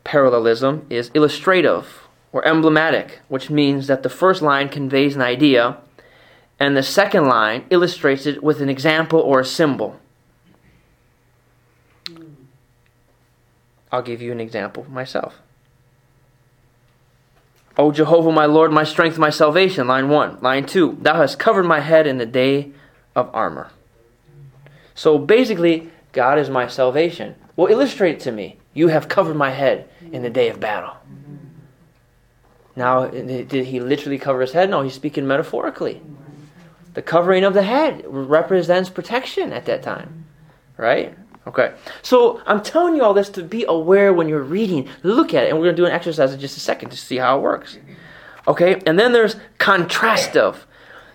[0.03, 5.77] parallelism, is illustrative or emblematic, which means that the first line conveys an idea
[6.59, 9.99] and the second line illustrates it with an example or a symbol.
[13.91, 15.39] I'll give you an example myself.
[17.77, 19.87] O Jehovah, my Lord, my strength, my salvation.
[19.87, 20.37] Line 1.
[20.41, 20.99] Line 2.
[21.01, 22.71] Thou hast covered my head in the day
[23.15, 23.71] of armor.
[24.93, 27.35] So basically, God is my salvation.
[27.55, 28.57] Well, illustrate to me.
[28.73, 30.95] You have covered my head in the day of battle.
[32.75, 34.69] Now, did he literally cover his head?
[34.69, 36.01] No, he's speaking metaphorically.
[36.93, 40.25] The covering of the head represents protection at that time.
[40.77, 41.15] Right?
[41.47, 41.73] Okay.
[42.01, 44.89] So I'm telling you all this to be aware when you're reading.
[45.03, 46.97] Look at it, and we're going to do an exercise in just a second to
[46.97, 47.77] see how it works.
[48.47, 48.81] Okay?
[48.85, 50.55] And then there's contrastive,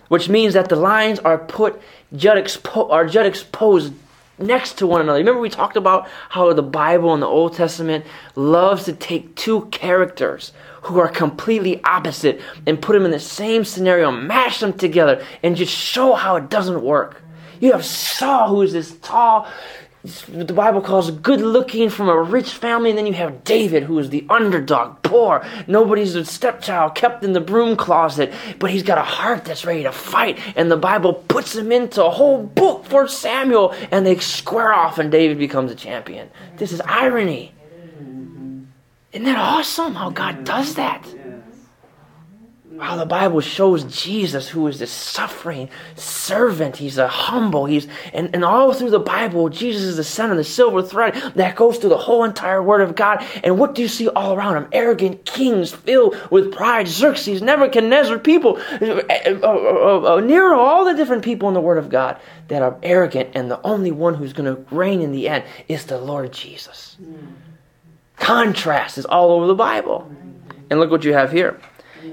[0.09, 1.81] which means that the lines are put
[2.15, 3.93] juxtaposed, are juxtaposed
[4.39, 5.19] next to one another.
[5.19, 9.65] Remember we talked about how the Bible in the Old Testament loves to take two
[9.65, 10.51] characters
[10.83, 15.55] who are completely opposite and put them in the same scenario, mash them together, and
[15.55, 17.21] just show how it doesn't work.
[17.59, 19.47] You have Saul, who is this tall,
[20.27, 23.99] the Bible calls good looking from a rich family, and then you have David, who
[23.99, 28.97] is the underdog, poor, nobody's a stepchild, kept in the broom closet, but he's got
[28.97, 32.85] a heart that's ready to fight, and the Bible puts him into a whole book
[32.85, 36.29] for Samuel, and they square off, and David becomes a champion.
[36.57, 37.53] This is irony.
[39.13, 41.03] Isn't that awesome how God does that?
[42.79, 46.77] How the Bible shows Jesus, who is this suffering servant.
[46.77, 47.65] He's a humble.
[47.65, 51.15] He's and, and all through the Bible, Jesus is the center, of the silver thread
[51.35, 53.25] that goes through the whole entire Word of God.
[53.43, 54.67] And what do you see all around him?
[54.71, 59.01] Arrogant kings filled with pride, Xerxes, Nebuchadnezzar, people, uh,
[59.43, 63.29] uh, uh, Nero, all the different people in the Word of God that are arrogant,
[63.33, 66.97] and the only one who's going to reign in the end is the Lord Jesus.
[68.17, 70.11] Contrast is all over the Bible.
[70.69, 71.59] And look what you have here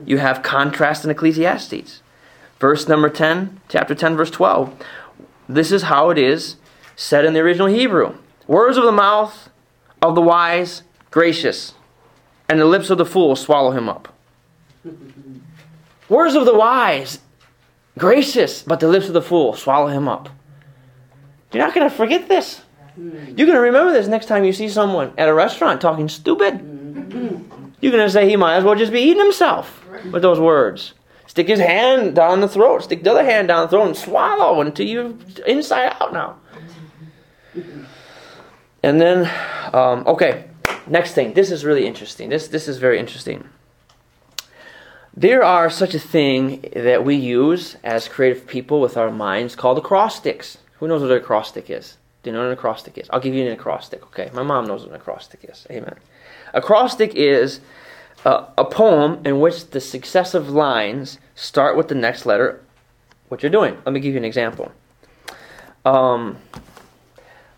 [0.04, 2.02] you have contrast in Ecclesiastes.
[2.59, 4.74] Verse number 10, chapter 10, verse 12.
[5.48, 6.57] This is how it is
[6.96, 9.48] said in the original Hebrew Words of the mouth
[10.02, 11.74] of the wise, gracious,
[12.48, 14.14] and the lips of the fool swallow him up.
[16.09, 17.20] Words of the wise,
[17.98, 20.28] gracious, but the lips of the fool swallow him up.
[21.52, 22.62] You're not going to forget this.
[22.94, 23.11] Hmm.
[23.28, 26.54] You're going to remember this next time you see someone at a restaurant talking stupid.
[26.61, 27.42] Hmm.
[27.80, 30.94] You're going to say he might as well just be eating himself with those words.
[31.26, 34.61] Stick his hand down the throat, stick the other hand down the throat, and swallow
[34.61, 35.14] until you're
[35.46, 36.37] inside out now.
[38.83, 39.30] And then,
[39.72, 40.44] um, okay,
[40.87, 41.33] next thing.
[41.33, 42.28] This is really interesting.
[42.28, 43.48] This this is very interesting.
[45.16, 49.78] There are such a thing that we use as creative people with our minds called
[49.78, 50.59] acrostics.
[50.80, 51.96] Who knows what an acrostic is?
[52.22, 53.09] Do you know what an acrostic is?
[53.11, 54.30] I'll give you an acrostic, okay?
[54.35, 55.66] My mom knows what an acrostic is.
[55.70, 55.94] Amen.
[56.52, 57.61] Acrostic is
[58.24, 62.62] a, a poem in which the successive lines start with the next letter,
[63.28, 63.76] what you're doing.
[63.84, 64.72] Let me give you an example.
[65.84, 66.38] Um,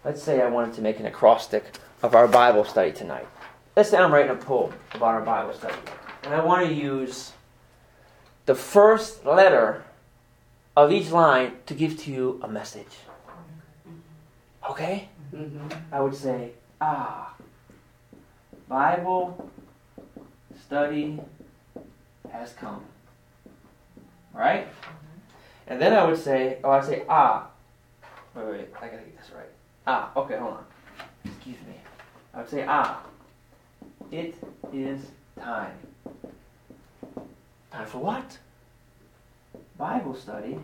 [0.04, 1.64] let's say I wanted to make an acrostic
[2.02, 3.26] of our Bible study tonight.
[3.76, 5.76] Let's say I'm writing a poem about our Bible study.
[6.24, 7.32] And I want to use
[8.46, 9.84] the first letter
[10.76, 12.98] of each line to give to you a message.
[14.68, 15.08] Okay?
[15.92, 17.34] I would say, ah,
[18.68, 19.50] Bible
[20.66, 21.20] study
[22.32, 22.82] has come.
[24.34, 24.66] Right?
[25.68, 27.48] And then I would say, oh, I'd say, ah.
[28.34, 29.48] Wait, wait, I gotta get this right.
[29.86, 30.64] Ah, okay, hold on.
[31.24, 31.74] Excuse me.
[32.34, 33.00] I would say, ah.
[34.10, 34.34] It
[34.72, 35.00] is
[35.40, 35.76] time.
[37.72, 38.38] Time for what?
[39.78, 40.58] Bible study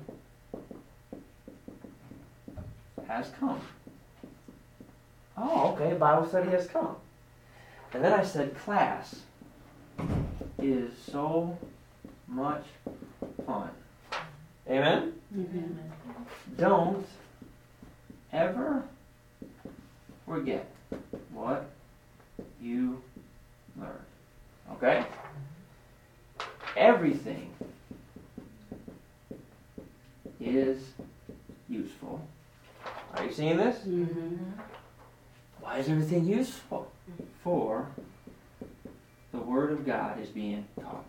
[3.06, 3.60] has come.
[5.36, 6.96] Oh, okay, Bible study has come.
[7.92, 9.16] And then I said, class
[10.62, 11.58] is so
[12.28, 12.64] much
[13.44, 13.70] fun.
[14.68, 15.12] Amen?
[16.56, 17.06] Don't
[18.32, 18.84] ever
[20.24, 20.70] forget
[21.32, 21.68] what
[22.60, 23.02] you
[23.76, 23.92] learned.
[24.72, 25.04] Okay?
[26.76, 27.52] Everything
[30.40, 30.80] is
[31.68, 32.26] useful.
[33.14, 33.78] Are you seeing this?
[33.78, 34.36] Mm-hmm.
[35.60, 36.90] Why is everything useful?
[37.10, 37.24] Mm-hmm.
[37.42, 37.88] For
[39.32, 41.06] the Word of God is being taught.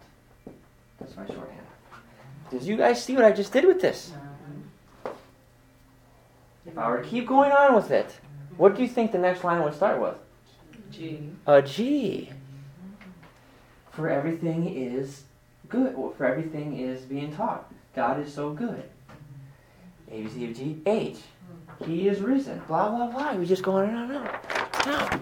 [0.99, 1.67] That's my shorthand.
[2.49, 4.13] Did you guys see what I just did with this?
[4.13, 5.11] Mm-hmm.
[6.65, 8.55] If I were to keep going on with it, mm-hmm.
[8.57, 10.15] what do you think the next line would start with?
[10.91, 11.29] G.
[11.47, 12.29] A G.
[13.91, 15.23] For everything is
[15.67, 15.95] good.
[15.95, 17.71] Or for everything is being taught.
[17.95, 18.83] God is so good.
[20.11, 21.15] A, B, C, G, H.
[21.15, 21.91] Mm-hmm.
[21.91, 22.61] He is risen.
[22.67, 23.33] Blah, blah, blah.
[23.33, 24.39] We just go on and on and on.
[24.85, 25.19] Now,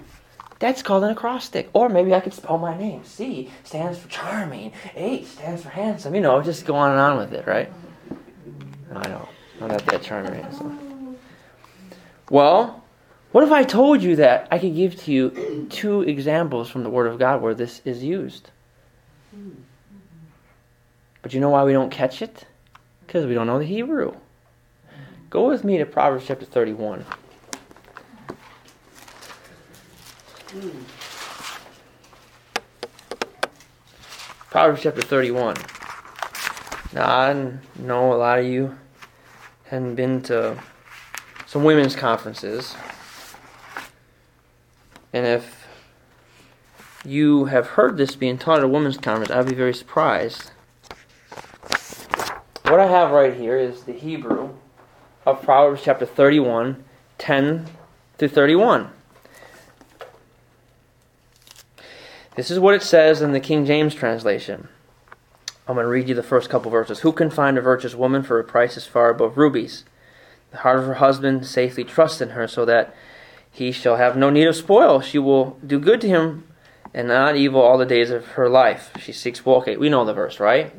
[0.61, 1.69] that's called an acrostic.
[1.73, 3.03] Or maybe I could spell oh, my name.
[3.03, 4.71] C stands for charming.
[4.95, 6.13] H stands for handsome.
[6.13, 7.73] You know, just go on and on with it, right?
[8.93, 9.27] I know.
[9.59, 11.17] I'm not that charming.
[12.29, 12.83] Well,
[13.31, 16.89] what if I told you that I could give to you two examples from the
[16.89, 18.51] Word of God where this is used?
[21.23, 22.45] But you know why we don't catch it?
[23.07, 24.13] Because we don't know the Hebrew.
[25.31, 27.03] Go with me to Proverbs chapter 31.
[34.49, 35.55] Proverbs chapter 31.
[36.93, 38.77] Now, I know a lot of you
[39.67, 40.61] hadn't been to
[41.45, 42.75] some women's conferences.
[45.13, 45.67] And if
[47.05, 50.51] you have heard this being taught at a women's conference, I'd be very surprised.
[52.63, 54.49] What I have right here is the Hebrew
[55.25, 56.83] of Proverbs chapter 31,
[57.19, 57.67] 10
[58.17, 58.91] through 31.
[62.35, 64.69] This is what it says in the King James translation.
[65.67, 66.99] I'm going to read you the first couple verses.
[66.99, 69.83] Who can find a virtuous woman for a price is far above rubies?
[70.51, 72.95] The heart of her husband safely trusts in her, so that
[73.51, 75.01] he shall have no need of spoil.
[75.01, 76.47] She will do good to him
[76.93, 78.91] and not evil all the days of her life.
[78.99, 79.45] She seeks.
[79.45, 80.73] Okay, we know the verse, right?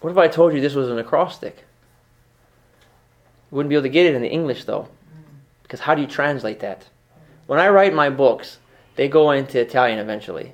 [0.00, 1.64] What if I told you this was an acrostic?
[3.50, 4.88] You wouldn't be able to get it in the English, though.
[5.62, 6.86] Because how do you translate that?
[7.50, 8.60] When I write my books,
[8.94, 10.52] they go into Italian eventually.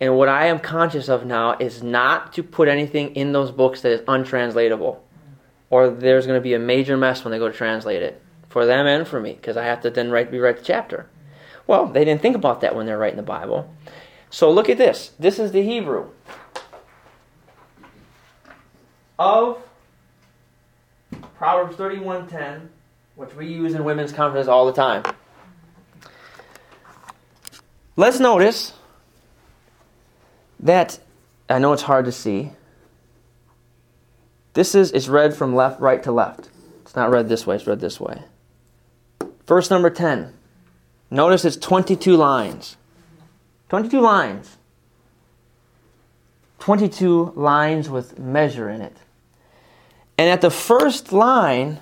[0.00, 3.82] And what I am conscious of now is not to put anything in those books
[3.82, 5.04] that is untranslatable.
[5.68, 8.22] Or there's going to be a major mess when they go to translate it.
[8.48, 11.06] For them and for me, because I have to then write, rewrite the chapter.
[11.66, 13.70] Well, they didn't think about that when they're writing the Bible.
[14.30, 15.12] So look at this.
[15.18, 16.12] This is the Hebrew
[19.18, 19.58] of
[21.36, 22.70] Proverbs 31:10,
[23.16, 25.02] which we use in women's conferences all the time.
[27.96, 28.72] Let's notice
[30.60, 30.98] that
[31.48, 32.52] I know it's hard to see.
[34.54, 36.48] This is it's read from left right to left.
[36.82, 38.22] It's not read this way, it's read this way.
[39.46, 40.32] Verse number 10.
[41.10, 42.76] Notice it's 22 lines.
[43.68, 44.56] 22 lines.
[46.58, 48.96] 22 lines with measure in it.
[50.16, 51.80] And at the first line,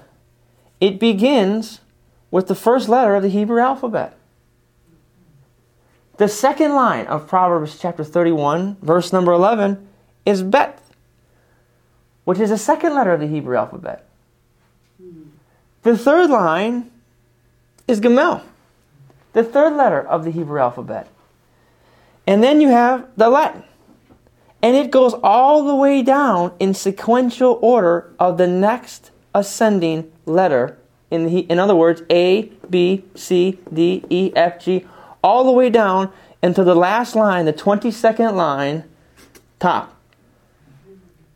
[0.80, 1.80] it begins
[2.30, 4.16] with the first letter of the Hebrew alphabet.
[6.21, 9.89] The second line of Proverbs chapter 31, verse number 11,
[10.27, 10.79] is Bet,
[12.25, 14.07] which is the second letter of the Hebrew alphabet.
[15.83, 16.91] The third line
[17.89, 18.43] is Gamel,
[19.33, 21.09] the third letter of the Hebrew alphabet.
[22.27, 23.64] And then you have the Latin.
[24.61, 30.77] And it goes all the way down in sequential order of the next ascending letter.
[31.11, 34.85] In, the, in other words, A, B, C, D, E, F, G,
[35.23, 36.12] all the way down
[36.43, 38.85] into the last line, the 22nd line,
[39.59, 39.97] top,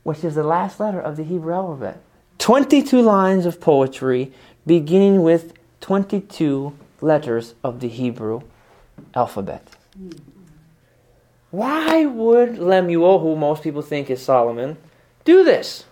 [0.02, 2.00] which is the last letter of the Hebrew alphabet.
[2.38, 4.32] 22 lines of poetry
[4.66, 8.40] beginning with 22 letters of the Hebrew
[9.14, 9.68] alphabet.
[11.50, 14.76] Why would Lemuel, who most people think is Solomon,
[15.24, 15.84] do this?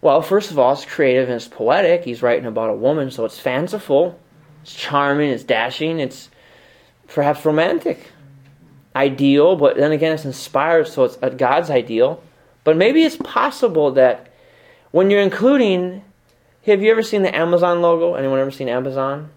[0.00, 2.04] Well, first of all, it's creative and it's poetic.
[2.04, 4.20] He's writing about a woman, so it's fanciful,
[4.68, 6.28] it's charming, it's dashing, it's
[7.06, 8.10] perhaps romantic.
[8.94, 12.22] Ideal, but then again, it's inspired, so it's God's ideal.
[12.64, 14.30] But maybe it's possible that
[14.90, 16.04] when you're including,
[16.66, 18.14] have you ever seen the Amazon logo?
[18.14, 19.30] Anyone ever seen Amazon?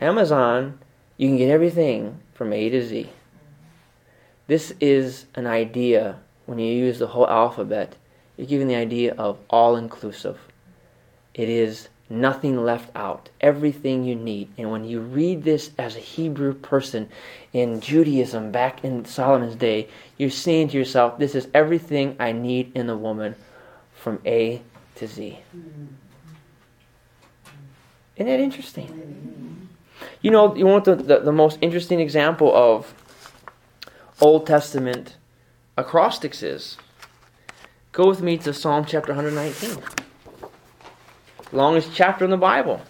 [0.00, 0.78] Amazon
[1.16, 3.10] you can get everything from A to Z.
[4.46, 7.96] This is an idea, when you use the whole alphabet,
[8.36, 10.38] you're giving the idea of all inclusive.
[11.34, 14.52] It is nothing left out, everything you need.
[14.58, 17.08] And when you read this as a Hebrew person
[17.52, 19.88] in Judaism back in Solomon's day,
[20.18, 23.34] you're saying to yourself, This is everything I need in a woman
[23.94, 24.62] from A
[24.96, 25.38] to Z.
[28.16, 29.68] Isn't that interesting?
[30.20, 32.94] You know, you want the, the, the most interesting example of
[34.20, 35.16] Old Testament
[35.76, 36.76] acrostics is?
[37.92, 39.82] Go with me to Psalm chapter 119.
[41.52, 42.80] Longest chapter in the Bible.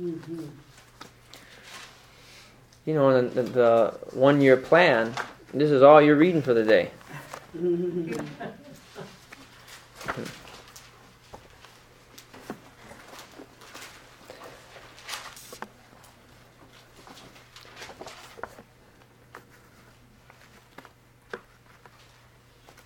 [0.00, 0.44] Mm-hmm.
[2.86, 5.12] You know, the, the, the one year plan,
[5.52, 6.90] this is all you're reading for the day.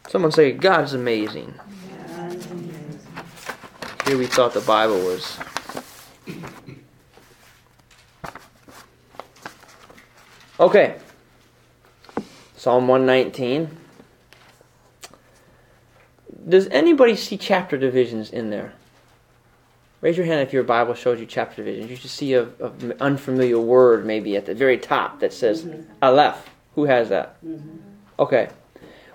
[0.09, 1.53] Someone say, God is amazing.
[4.07, 5.37] Here we thought the Bible was.
[10.61, 10.97] Okay.
[12.57, 13.77] Psalm 119.
[16.49, 18.75] Does anybody see chapter divisions in there?
[20.01, 21.91] Raise your hand if your Bible shows you chapter divisions.
[21.91, 22.47] You should see a,
[23.01, 25.83] unfamiliar word maybe at the very top that says mm-hmm.
[26.01, 26.49] Aleph.
[26.77, 27.45] Who has that?
[27.45, 27.79] Mm-hmm.
[28.21, 28.51] Okay.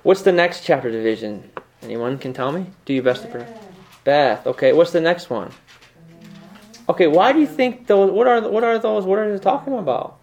[0.04, 1.50] What's the next chapter division?
[1.82, 2.66] Anyone can tell me?
[2.84, 3.71] Do your best to pronounce.
[4.04, 4.48] Beth.
[4.48, 4.74] Okay.
[4.74, 5.52] What's the next one?
[6.90, 7.08] Okay.
[7.08, 8.12] Why do you think those?
[8.12, 9.06] What are what are those?
[9.06, 10.18] What are they talking about?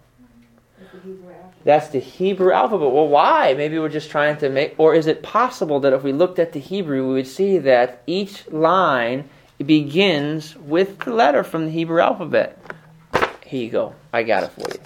[1.63, 2.91] That's the Hebrew alphabet.
[2.91, 3.53] Well, why?
[3.53, 6.53] Maybe we're just trying to make, or is it possible that if we looked at
[6.53, 9.29] the Hebrew, we would see that each line
[9.63, 12.57] begins with the letter from the Hebrew alphabet?
[13.45, 13.95] Here you go.
[14.13, 14.79] I got it for you.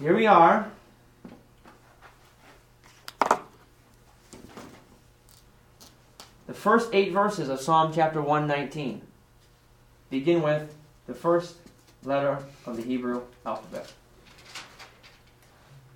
[0.00, 0.70] Here we are.
[6.46, 9.02] The first eight verses of Psalm chapter 119
[10.10, 10.74] begin with
[11.06, 11.56] the first
[12.04, 13.92] letter of the Hebrew alphabet.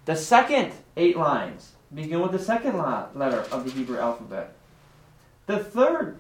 [0.04, 4.52] The second eight lines begin with the second letter of the Hebrew alphabet.
[5.46, 6.18] The third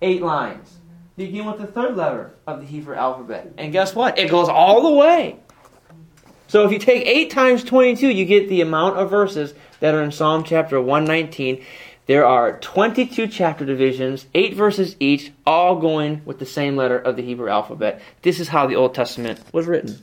[0.00, 0.76] eight lines
[1.16, 3.52] begin with the third letter of the Hebrew alphabet.
[3.58, 4.18] And guess what?
[4.18, 5.38] It goes all the way.
[6.48, 10.02] So if you take 8 times 22, you get the amount of verses that are
[10.02, 11.64] in Psalm chapter 119.
[12.06, 17.14] There are 22 chapter divisions, 8 verses each, all going with the same letter of
[17.16, 18.02] the Hebrew alphabet.
[18.22, 20.00] This is how the Old Testament was written.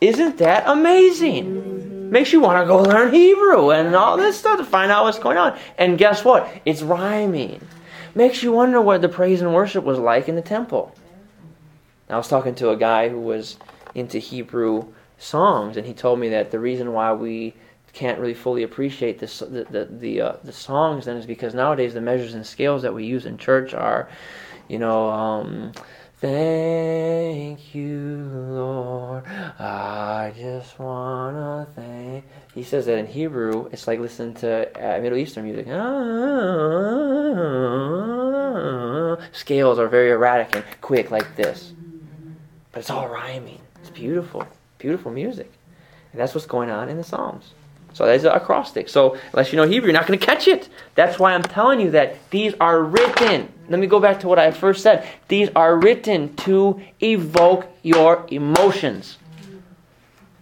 [0.00, 2.10] Isn't that amazing?
[2.10, 5.18] Makes you want to go learn Hebrew and all this stuff to find out what's
[5.18, 5.58] going on.
[5.76, 6.50] And guess what?
[6.64, 7.60] It's rhyming.
[8.14, 10.94] Makes you wonder what the praise and worship was like in the temple.
[12.08, 13.58] I was talking to a guy who was
[13.94, 14.86] into Hebrew
[15.18, 17.54] songs, and he told me that the reason why we
[17.92, 21.94] can't really fully appreciate this, the the the, uh, the songs then is because nowadays
[21.94, 24.08] the measures and scales that we use in church are,
[24.68, 25.72] you know, um,
[26.18, 32.24] thank you Lord, I just wanna thank.
[32.54, 35.66] He says that in Hebrew, it's like listening to uh, Middle Eastern music.
[39.32, 41.72] Scales are very erratic and quick, like this,
[42.72, 43.60] but it's all rhyming.
[43.80, 44.46] It's beautiful,
[44.78, 45.50] beautiful music,
[46.12, 47.54] and that's what's going on in the Psalms.
[47.92, 48.88] So that's an acrostic.
[48.88, 50.68] So unless you know Hebrew, you're not going to catch it.
[50.94, 53.52] That's why I'm telling you that these are written.
[53.68, 55.06] Let me go back to what I first said.
[55.28, 59.18] These are written to evoke your emotions.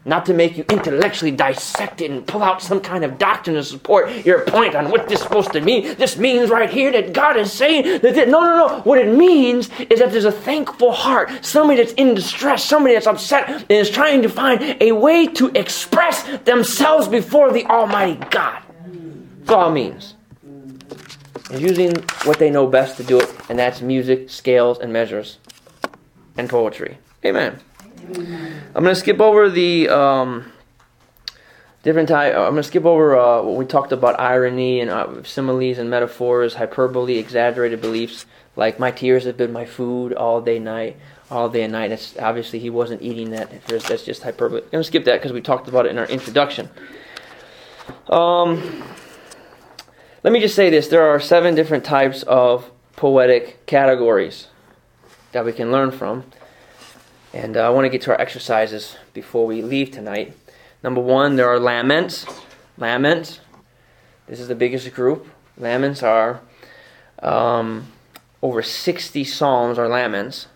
[0.09, 3.63] Not to make you intellectually dissect it and pull out some kind of doctrine to
[3.63, 5.95] support your point on what this is supposed to mean.
[5.97, 8.81] This means right here that God is saying that, that no, no, no.
[8.81, 13.07] What it means is that there's a thankful heart, somebody that's in distress, somebody that's
[13.07, 18.63] upset, and is trying to find a way to express themselves before the Almighty God.
[19.41, 20.15] That's all it means.
[21.51, 21.95] Using
[22.25, 25.39] what they know best to do it, and that's music, scales, and measures,
[26.37, 26.99] and poetry.
[27.25, 27.59] Amen.
[28.05, 30.53] I'm going to skip over the um,
[31.83, 32.35] different type.
[32.35, 35.91] I'm going to skip over uh, what we talked about irony and uh, similes and
[35.91, 38.27] metaphors, hyperbole, exaggerated beliefs,
[38.57, 40.97] like my tears have been my food all day, night,
[41.31, 41.89] all day and night.
[41.89, 43.51] That's obviously he wasn't eating that.
[43.67, 44.63] That's just hyperbole.
[44.63, 46.69] I'm going to skip that because we talked about it in our introduction.
[48.09, 48.83] Um,
[50.25, 54.49] let me just say this: there are seven different types of poetic categories
[55.33, 56.25] that we can learn from.
[57.39, 60.37] And uh, I want to get to our exercises before we leave tonight.
[60.83, 62.27] Number one, there are laments.
[62.77, 63.39] Laments.
[64.27, 65.25] This is the biggest group.
[65.57, 66.41] Laments are
[67.23, 67.93] um,
[68.43, 70.49] over 60 psalms are laments.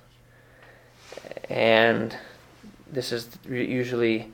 [1.49, 2.17] And
[2.91, 4.33] this is usually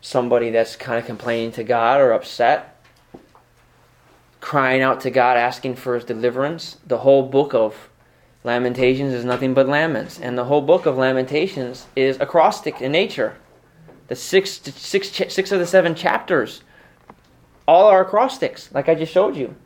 [0.00, 2.80] somebody that's kind of complaining to God or upset,
[4.38, 6.76] crying out to God, asking for his deliverance.
[6.86, 7.88] The whole book of
[8.46, 13.36] Lamentations is nothing but laments, and the whole book of Lamentations is acrostic in nature.
[14.06, 16.62] The six, six, six of the seven chapters,
[17.66, 19.56] all are acrostics, like I just showed you.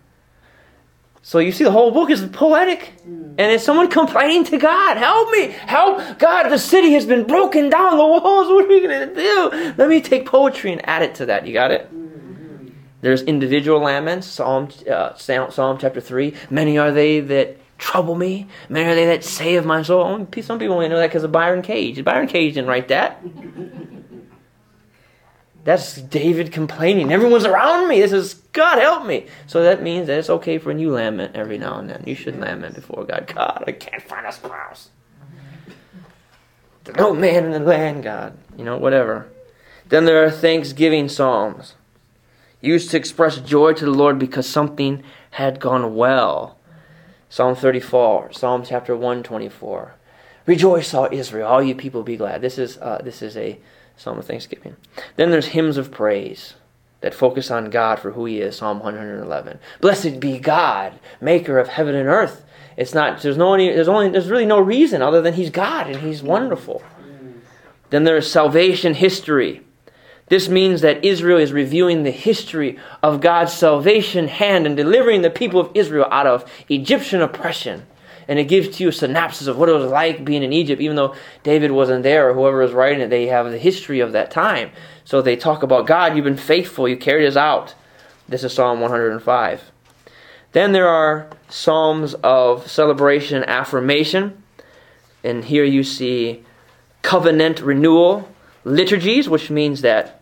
[1.21, 5.31] So you see, the whole book is poetic, and it's someone complaining to God, "Help
[5.31, 6.49] me, help God!
[6.49, 8.49] The city has been broken down, the walls.
[8.49, 9.75] What are we going to do?
[9.77, 11.47] Let me take poetry and add it to that.
[11.47, 11.87] You got it."
[13.03, 16.33] There's individual laments, Psalm, uh, Psalm chapter 3.
[16.49, 18.47] Many are they that trouble me.
[18.69, 20.29] Many are they that of my soul.
[20.43, 22.05] Some people only know that because of Byron Cage.
[22.05, 23.21] Byron Cage didn't write that.
[25.65, 27.13] That's David complaining.
[27.13, 28.01] Everyone's around me.
[28.01, 29.27] This is God help me.
[29.47, 32.05] So that means that it's okay for you lament every now and then.
[32.07, 33.31] You should lament before God.
[33.35, 34.91] God, I can't find a spouse.
[36.85, 38.39] There's no man in the land, God.
[38.57, 39.29] You know, whatever.
[39.89, 41.75] Then there are thanksgiving psalms
[42.61, 45.03] used to express joy to the Lord because something
[45.33, 46.59] had gone well.
[47.33, 49.95] Psalm 34, Psalm chapter 124.
[50.47, 52.41] Rejoice, all Israel, all you people be glad.
[52.43, 53.61] This is, uh, this is a
[53.97, 54.75] psalm of thanksgiving.
[55.15, 56.55] Then there's hymns of praise
[57.03, 58.57] that focus on God for who He is.
[58.57, 59.61] Psalm 111.
[59.81, 62.45] Blessed be God, Maker of heaven and earth.
[62.77, 63.23] It's not.
[63.23, 63.55] There's no.
[63.55, 64.09] any, There's only.
[64.09, 66.83] There's really no reason other than He's God and He's wonderful.
[67.91, 69.63] Then there's salvation history.
[70.31, 75.29] This means that Israel is reviewing the history of God's salvation hand and delivering the
[75.29, 77.85] people of Israel out of Egyptian oppression.
[78.29, 80.81] And it gives to you a synopsis of what it was like being in Egypt,
[80.81, 84.13] even though David wasn't there or whoever was writing it, they have the history of
[84.13, 84.71] that time.
[85.05, 87.75] So they talk about God, you've been faithful, you carried us out.
[88.29, 89.73] This is Psalm 105.
[90.53, 94.45] Then there are Psalms of celebration and affirmation.
[95.25, 96.45] And here you see
[97.03, 98.29] covenant renewal,
[98.65, 100.20] liturgies, which means that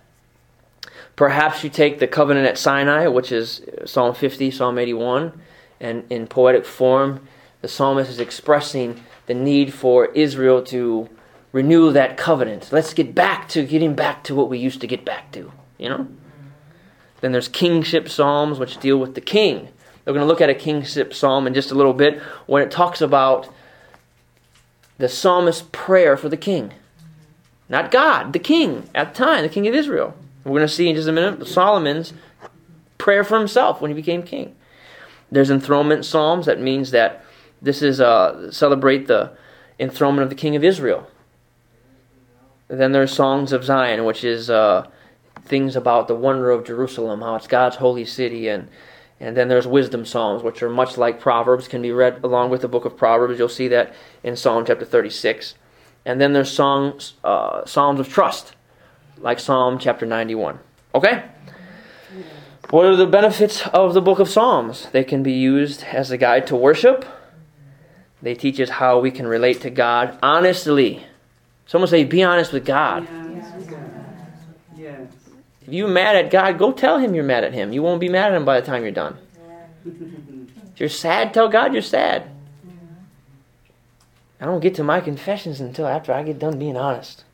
[1.19, 5.33] Perhaps you take the covenant at Sinai, which is Psalm 50, Psalm 81,
[5.81, 7.27] and in poetic form,
[7.61, 11.09] the psalmist is expressing the need for Israel to
[11.51, 12.69] renew that covenant.
[12.71, 15.89] Let's get back to getting back to what we used to get back to, you
[15.89, 16.07] know?
[17.21, 19.71] Then there's kingship psalms, which deal with the king.
[20.05, 22.71] We're going to look at a kingship psalm in just a little bit when it
[22.71, 23.53] talks about
[24.99, 26.75] the psalmist's prayer for the king.
[27.69, 30.14] Not God, the king at the time, the king of Israel.
[30.49, 32.12] We're going to see in just a minute Solomon's
[32.96, 34.57] prayer for himself when he became king.
[35.30, 36.46] There's enthronement psalms.
[36.46, 37.24] That means that
[37.61, 39.36] this is uh, celebrate the
[39.78, 41.09] enthronement of the king of Israel.
[42.68, 44.86] Then there's songs of Zion, which is uh,
[45.44, 48.68] things about the wonder of Jerusalem, how it's God's holy city, and
[49.20, 52.62] and then there's wisdom psalms, which are much like Proverbs, can be read along with
[52.62, 53.38] the book of Proverbs.
[53.38, 53.92] You'll see that
[54.22, 55.57] in Psalm chapter 36.
[56.05, 58.55] And then there's songs, uh, psalms of trust,
[59.21, 60.59] like Psalm chapter 91.
[60.95, 61.25] Okay?
[62.71, 64.89] What are the benefits of the book of Psalms?
[64.93, 67.05] They can be used as a guide to worship.
[68.21, 71.05] They teach us how we can relate to God honestly.
[71.66, 73.07] Someone say, be honest with God.
[74.77, 75.11] Yes.
[75.62, 77.73] If you're mad at God, go tell him you're mad at him.
[77.73, 79.16] You won't be mad at him by the time you're done.
[80.79, 82.31] If you're sad, tell God you're sad.
[84.41, 87.25] I don't get to my confessions until after I get done being honest.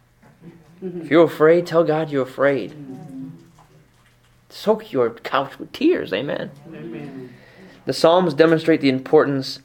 [0.85, 1.01] Mm-hmm.
[1.03, 2.73] If you're afraid, tell God you're afraid.
[2.73, 3.29] Mm-hmm.
[4.49, 6.13] Soak your couch with tears.
[6.13, 6.51] Amen.
[6.69, 7.35] Amen.
[7.87, 9.61] The Psalms demonstrate the importance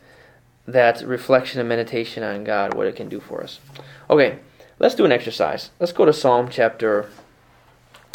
[0.67, 3.59] that reflection and meditation on God, what it can do for us.
[4.09, 4.39] Okay,
[4.79, 5.71] Let's do an exercise.
[5.77, 7.09] Let's go to Psalm chapter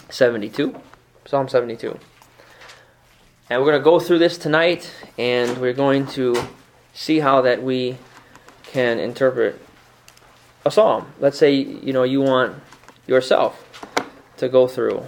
[0.09, 0.75] 72.
[1.27, 1.99] Psalm 72.
[3.51, 6.43] And we're going to go through this tonight, and we're going to
[6.95, 7.99] see how that we
[8.63, 9.61] can interpret
[10.65, 11.13] a psalm.
[11.21, 12.57] Let's say you know you want
[13.07, 13.97] yourself
[14.37, 15.05] to go through.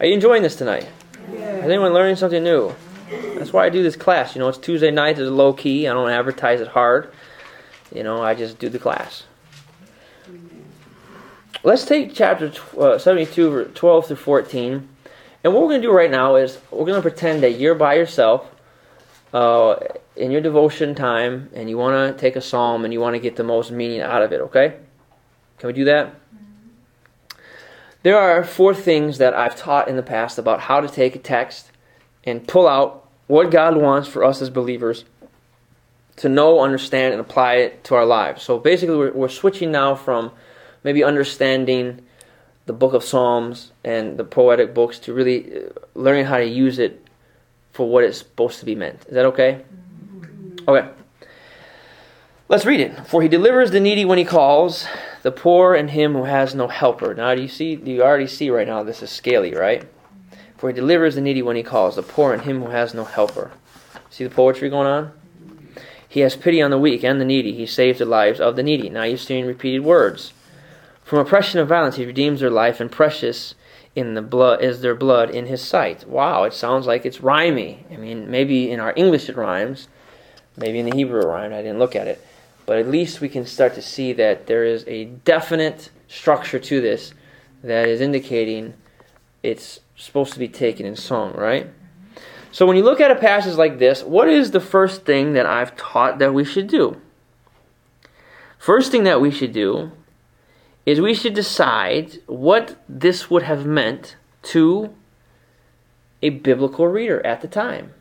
[0.00, 0.88] Are you enjoying this tonight?
[1.32, 1.56] Yeah.
[1.56, 2.74] Is anyone learning something new?
[3.36, 4.34] That's why I do this class.
[4.34, 5.18] You know, it's Tuesday night.
[5.18, 5.86] It's low key.
[5.86, 7.12] I don't advertise it hard.
[7.94, 9.24] You know, I just do the class.
[11.62, 14.88] Let's take chapter uh, 72, 12 through 14.
[15.42, 17.74] And what we're going to do right now is we're going to pretend that you're
[17.74, 18.52] by yourself
[19.32, 19.76] uh,
[20.16, 23.20] in your devotion time and you want to take a psalm and you want to
[23.20, 24.76] get the most meaning out of it, okay?
[25.58, 26.14] Can we do that?
[28.06, 31.18] There are four things that I've taught in the past about how to take a
[31.18, 31.72] text
[32.22, 35.04] and pull out what God wants for us as believers
[36.18, 38.44] to know, understand, and apply it to our lives.
[38.44, 40.30] So basically, we're, we're switching now from
[40.84, 42.06] maybe understanding
[42.66, 46.78] the book of Psalms and the poetic books to really uh, learning how to use
[46.78, 47.04] it
[47.72, 49.04] for what it's supposed to be meant.
[49.08, 49.64] Is that okay?
[50.68, 50.88] Okay.
[52.48, 53.08] Let's read it.
[53.08, 54.86] For he delivers the needy when he calls,
[55.26, 57.12] the poor and him who has no helper.
[57.12, 57.74] Now, do you see?
[57.74, 58.84] Do you already see right now?
[58.84, 59.84] This is scaly, right?
[60.56, 63.02] For he delivers the needy when he calls, the poor and him who has no
[63.02, 63.50] helper.
[64.08, 65.10] See the poetry going on?
[66.08, 67.52] He has pity on the weak and the needy.
[67.54, 68.88] He saves the lives of the needy.
[68.88, 70.32] Now you're seeing repeated words.
[71.02, 73.56] From oppression and violence, he redeems their life, and precious
[73.96, 76.08] in the blood is their blood in his sight.
[76.08, 77.78] Wow, it sounds like it's rhymey.
[77.92, 79.88] I mean, maybe in our English it rhymes,
[80.56, 81.52] maybe in the Hebrew it rhymed.
[81.52, 82.24] I didn't look at it,
[82.66, 86.80] but at least we can start to see that there is a definite structure to
[86.80, 87.14] this
[87.62, 88.74] that is indicating
[89.42, 91.68] it's supposed to be taken in song, right?
[92.50, 95.46] So when you look at a passage like this, what is the first thing that
[95.46, 97.00] I've taught that we should do?
[98.58, 99.92] First thing that we should do
[100.84, 104.94] is we should decide what this would have meant to
[106.22, 107.92] a biblical reader at the time.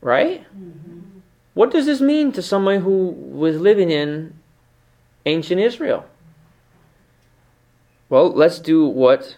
[0.00, 0.44] Right?
[0.54, 1.11] Mm-hmm.
[1.54, 4.34] What does this mean to someone who was living in
[5.26, 6.04] ancient Israel?
[8.08, 9.36] Well, let's do what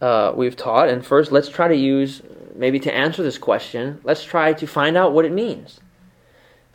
[0.00, 2.22] uh, we've taught, and first let's try to use,
[2.54, 5.80] maybe to answer this question, let's try to find out what it means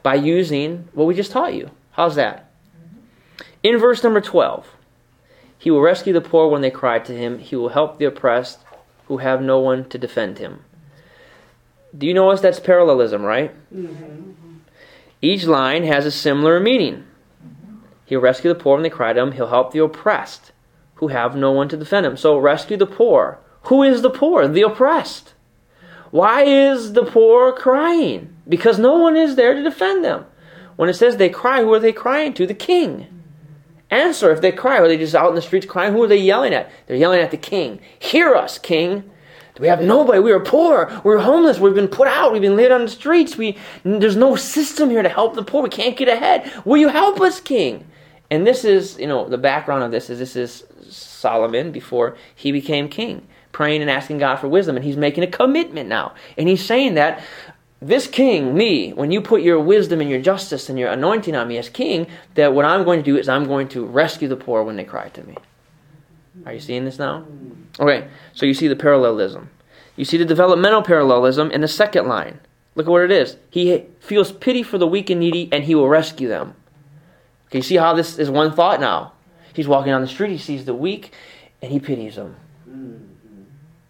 [0.04, 1.70] by using what we just taught you.
[1.92, 2.50] How's that?
[3.64, 4.68] In verse number 12,
[5.58, 8.60] he will rescue the poor when they cry to him, he will help the oppressed
[9.08, 10.64] who have no one to defend him.
[11.96, 13.54] Do you notice that's parallelism, right?
[15.22, 17.06] Each line has a similar meaning.
[18.06, 20.52] He'll rescue the poor when they cry to him, he'll help the oppressed
[21.02, 22.16] who have no one to defend him.
[22.16, 23.40] So rescue the poor.
[23.64, 24.48] Who is the poor?
[24.48, 25.34] The oppressed.
[26.12, 28.36] Why is the poor crying?
[28.48, 30.26] Because no one is there to defend them.
[30.76, 32.46] When it says they cry, who are they crying to?
[32.46, 33.08] The king.
[33.90, 34.78] Answer if they cry.
[34.78, 35.94] Are they just out in the streets crying?
[35.94, 36.70] Who are they yelling at?
[36.86, 37.80] They're yelling at the king.
[37.98, 39.10] Hear us, king.
[39.60, 40.20] We have nobody.
[40.20, 41.02] We are poor.
[41.04, 41.60] We're homeless.
[41.60, 42.32] We've been put out.
[42.32, 43.38] We've been laid on the streets.
[43.38, 45.62] We there's no system here to help the poor.
[45.62, 46.52] We can't get ahead.
[46.66, 47.86] Will you help us, king?
[48.30, 52.52] And this is, you know, the background of this is this is Solomon before he
[52.52, 56.14] became king, praying and asking God for wisdom, and he's making a commitment now.
[56.38, 57.22] And he's saying that
[57.82, 61.48] this king, me, when you put your wisdom and your justice and your anointing on
[61.48, 64.36] me as king, that what I'm going to do is I'm going to rescue the
[64.36, 65.36] poor when they cry to me.
[66.46, 67.26] Are you seeing this now?
[67.80, 69.50] Okay, so you see the parallelism.
[69.96, 72.40] You see the developmental parallelism in the second line.
[72.76, 73.38] Look at what it is.
[73.50, 76.56] He feels pity for the weak and needy, and he will rescue them.
[77.48, 79.14] Okay, you see how this is one thought now?
[79.54, 81.12] He's walking down the street, he sees the weak,
[81.62, 82.38] and he pities them.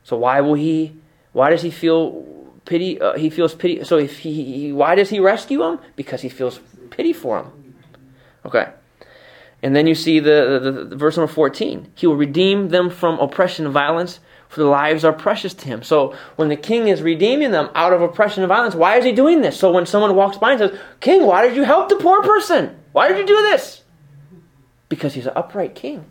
[0.03, 0.99] So why will he?
[1.31, 2.25] Why does he feel
[2.65, 2.99] pity?
[2.99, 3.83] Uh, he feels pity.
[3.83, 5.79] So if he, he, why does he rescue them?
[5.95, 7.75] Because he feels pity for them.
[8.45, 8.67] Okay.
[9.63, 11.91] And then you see the, the, the, verse number 14.
[11.95, 15.83] He will redeem them from oppression and violence, for the lives are precious to him.
[15.83, 19.11] So when the king is redeeming them out of oppression and violence, why is he
[19.11, 19.59] doing this?
[19.59, 22.75] So when someone walks by and says, King, why did you help the poor person?
[22.91, 23.83] Why did you do this?
[24.89, 26.05] Because he's an upright king.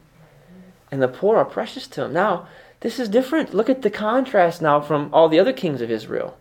[0.90, 2.12] And the poor are precious to him.
[2.12, 2.48] Now,
[2.80, 3.52] this is different.
[3.52, 6.36] Look at the contrast now from all the other kings of Israel.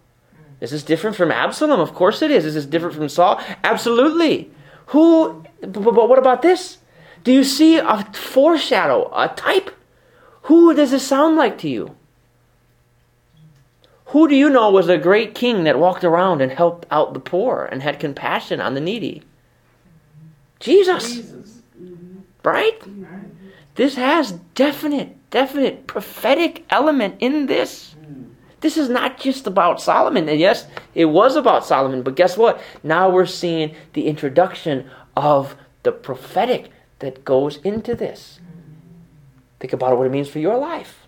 [0.62, 1.80] Is this different from Absalom?
[1.80, 2.46] Of course it is.
[2.46, 3.42] Is this different from Saul?
[3.64, 4.52] Absolutely.
[4.88, 6.79] Who, but what about this?
[7.24, 9.72] Do you see a foreshadow, a type?
[10.44, 11.96] Who does it sound like to you?
[14.08, 17.20] Who do you know was a great king that walked around and helped out the
[17.20, 19.22] poor and had compassion on the needy?
[20.60, 21.16] Jesus.
[21.16, 21.62] Jesus.
[22.44, 22.82] Right?
[23.76, 27.96] This has definite, definite prophetic element in this.
[28.62, 30.28] This is not just about Solomon.
[30.28, 32.62] And yes, it was about Solomon, but guess what?
[32.84, 38.40] Now we're seeing the introduction of the prophetic that goes into this.
[39.60, 40.99] Think about what it means for your life.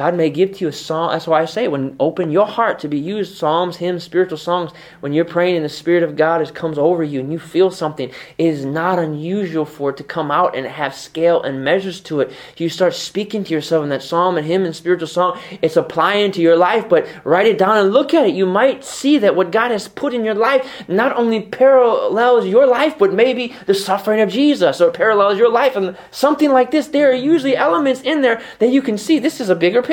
[0.00, 1.10] God may give to you a song.
[1.10, 4.70] That's why I say, when open your heart to be used, psalms, hymns, spiritual songs.
[5.00, 7.70] When you're praying and the Spirit of God is, comes over you and you feel
[7.70, 12.00] something, it is not unusual for it to come out and have scale and measures
[12.04, 12.32] to it.
[12.56, 15.38] You start speaking to yourself in that psalm and hymn and spiritual song.
[15.60, 18.34] It's applying to your life, but write it down and look at it.
[18.34, 22.66] You might see that what God has put in your life not only parallels your
[22.66, 26.86] life, but maybe the suffering of Jesus or parallels your life and something like this.
[26.86, 29.18] There are usually elements in there that you can see.
[29.18, 29.89] This is a bigger picture.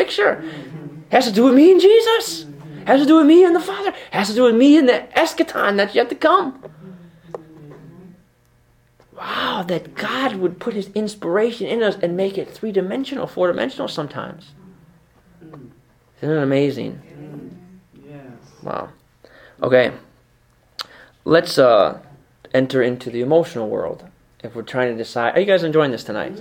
[1.12, 2.46] Has to do with me and Jesus.
[2.86, 3.94] Has to do with me and the Father.
[4.12, 6.64] Has to do with me and the eschaton that's yet to come.
[9.14, 13.48] Wow, that God would put His inspiration in us and make it three dimensional, four
[13.48, 14.52] dimensional sometimes.
[16.22, 17.02] Isn't it amazing?
[18.64, 18.90] Wow.
[19.62, 19.92] Okay.
[21.26, 22.00] Let's uh,
[22.54, 24.06] enter into the emotional world.
[24.44, 26.38] If we're trying to decide, are you guys enjoying this tonight?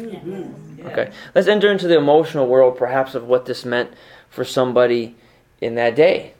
[0.86, 1.10] Okay.
[1.34, 3.90] Let's enter into the emotional world, perhaps, of what this meant
[4.30, 5.16] for somebody
[5.60, 6.34] in that day.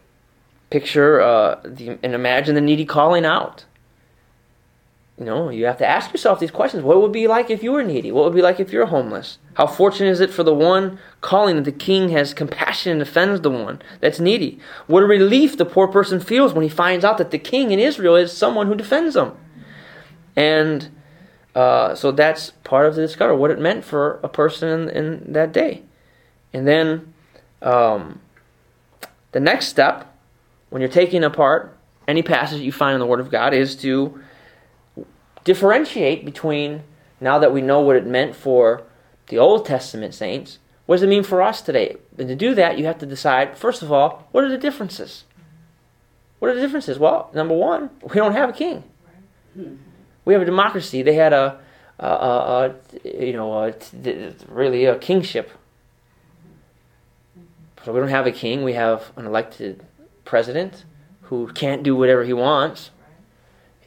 [0.71, 3.65] Picture uh, the, and imagine the needy calling out.
[5.19, 6.83] You know, you have to ask yourself these questions.
[6.83, 8.13] What would be like if you were needy?
[8.13, 9.39] What would it be like if you're homeless?
[9.55, 13.41] How fortunate is it for the one calling that the king has compassion and defends
[13.41, 14.61] the one that's needy?
[14.87, 17.79] What a relief the poor person feels when he finds out that the king in
[17.79, 19.33] Israel is someone who defends them.
[20.35, 20.91] And
[21.57, 25.33] uh, so that's part of the discovery, what it meant for a person in, in
[25.33, 25.83] that day.
[26.53, 27.15] And then
[27.63, 28.21] um,
[29.33, 30.15] the next step,
[30.69, 31.75] when you're taking apart
[32.07, 34.23] any passage you find in the Word of God, is to
[35.45, 36.83] differentiate between,
[37.23, 38.83] now that we know what it meant for
[39.29, 41.97] the Old Testament saints, what does it mean for us today?
[42.19, 45.25] And to do that, you have to decide, first of all, what are the differences?
[46.39, 46.99] What are the differences?
[46.99, 48.85] Well, number one, we don't have a king.
[50.27, 51.01] We have a democracy.
[51.03, 51.59] They had a,
[51.99, 52.75] a, a,
[53.05, 53.75] a you know,
[54.49, 55.51] really a kingship.
[57.85, 58.65] So we don't have a king.
[58.65, 59.87] We have an elected
[60.25, 60.85] president
[61.23, 62.91] who can't do whatever he wants.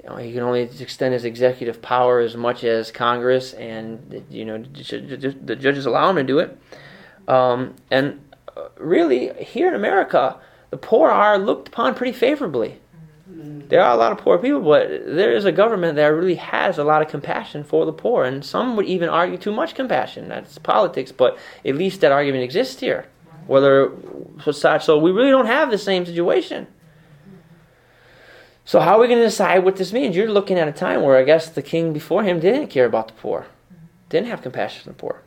[0.02, 4.46] You know, he can only extend his executive power as much as Congress and you
[4.46, 6.58] know the judges allow him to do it.
[7.28, 8.22] Um, and
[8.56, 10.38] uh, really, here in America,
[10.70, 12.80] the poor are looked upon pretty favorably.
[13.30, 16.80] There are a lot of poor people, but there is a government that really has
[16.80, 20.28] a lot of compassion for the poor, and some would even argue too much compassion.
[20.28, 23.08] That's politics, but at least that argument exists here.
[23.46, 23.92] Whether
[24.52, 26.68] so, we really don't have the same situation.
[28.66, 30.16] So how are we going to decide what this means?
[30.16, 33.08] You're looking at a time where I guess the king before him didn't care about
[33.08, 33.48] the poor,
[34.10, 35.22] didn't have compassion for the poor.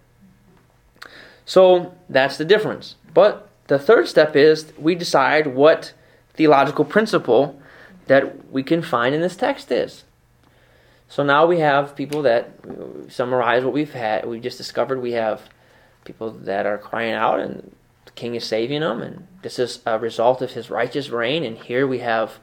[1.44, 2.96] So that's the difference.
[3.14, 5.92] But the third step is we decide what
[6.34, 7.60] theological principle
[8.06, 10.04] that we can find in this text is.
[11.08, 12.50] So now we have people that
[13.08, 14.26] summarize what we've had.
[14.26, 15.42] We've just discovered we have
[16.04, 17.74] people that are crying out, and
[18.06, 21.44] the king is saving them, and this is a result of his righteous reign.
[21.44, 22.38] And here we have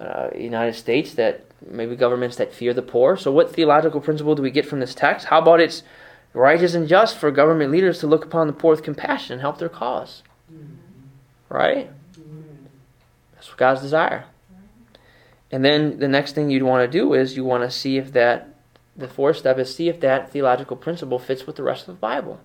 [0.00, 3.16] uh, United States that maybe governments that fear the poor.
[3.16, 5.26] So, what theological principle do we get from this text?
[5.26, 5.82] How about it's
[6.32, 9.58] righteous and just for government leaders to look upon the poor with compassion and help
[9.58, 10.22] their cause?
[11.48, 11.90] Right?
[13.34, 14.24] That's what God's desire.
[15.50, 18.12] And then the next thing you'd want to do is you want to see if
[18.12, 18.48] that,
[18.96, 22.00] the fourth step is see if that theological principle fits with the rest of the
[22.00, 22.40] Bible.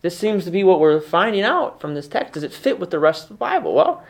[0.00, 2.34] This seems to be what we're finding out from this text.
[2.34, 3.74] Does it fit with the rest of the Bible?
[3.74, 4.04] Well,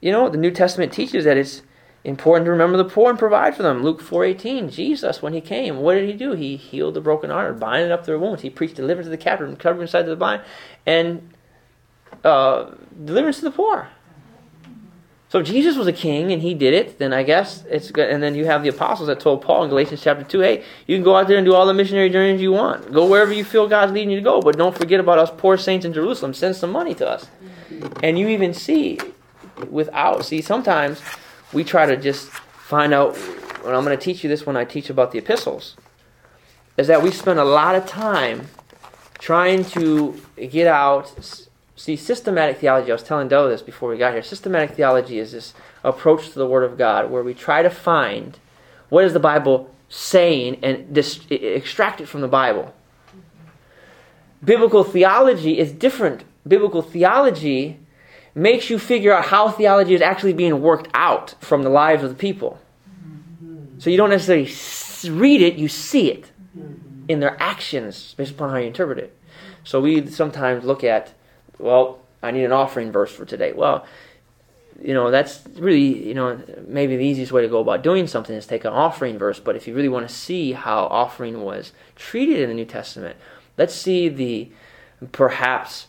[0.00, 1.62] you know, the New Testament teaches that it's
[2.04, 3.82] important to remember the poor and provide for them.
[3.82, 6.32] Luke 4.18, Jesus, when he came, what did he do?
[6.32, 8.42] He healed the broken hearted, binding up their wounds.
[8.42, 10.42] He preached deliverance to the captive, and covering inside of the blind,
[10.86, 11.30] and
[12.22, 12.70] uh,
[13.04, 13.88] deliverance to the poor.
[15.34, 18.08] So if Jesus was a king and he did it, then I guess it's good.
[18.08, 20.96] And then you have the apostles that told Paul in Galatians chapter 2, hey, you
[20.96, 22.92] can go out there and do all the missionary journeys you want.
[22.92, 25.56] Go wherever you feel God's leading you to go, but don't forget about us poor
[25.56, 26.34] saints in Jerusalem.
[26.34, 27.26] Send some money to us.
[28.00, 29.00] And you even see
[29.68, 30.24] without.
[30.24, 31.02] See, sometimes
[31.52, 33.16] we try to just find out,
[33.64, 35.74] and I'm going to teach you this when I teach about the epistles,
[36.76, 38.46] is that we spend a lot of time
[39.18, 41.48] trying to get out.
[41.76, 44.22] See, systematic theology, I was telling Doe this before we got here.
[44.22, 48.38] Systematic theology is this approach to the Word of God where we try to find
[48.88, 52.74] what is the Bible saying and dis- extract it from the Bible.
[54.44, 56.24] Biblical theology is different.
[56.46, 57.80] Biblical theology
[58.34, 62.10] makes you figure out how theology is actually being worked out from the lives of
[62.10, 62.58] the people.
[63.78, 66.30] So you don't necessarily read it, you see it
[67.08, 69.16] in their actions based upon how you interpret it.
[69.62, 71.12] So we sometimes look at,
[71.64, 73.52] well, I need an offering verse for today.
[73.52, 73.86] Well,
[74.82, 78.36] you know, that's really, you know, maybe the easiest way to go about doing something
[78.36, 79.40] is take an offering verse.
[79.40, 83.16] But if you really want to see how offering was treated in the New Testament,
[83.56, 84.50] let's see the
[85.12, 85.86] perhaps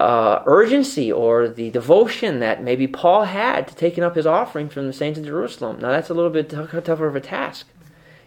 [0.00, 4.88] uh, urgency or the devotion that maybe Paul had to taking up his offering from
[4.88, 5.78] the saints in Jerusalem.
[5.78, 7.68] Now, that's a little bit tougher of a task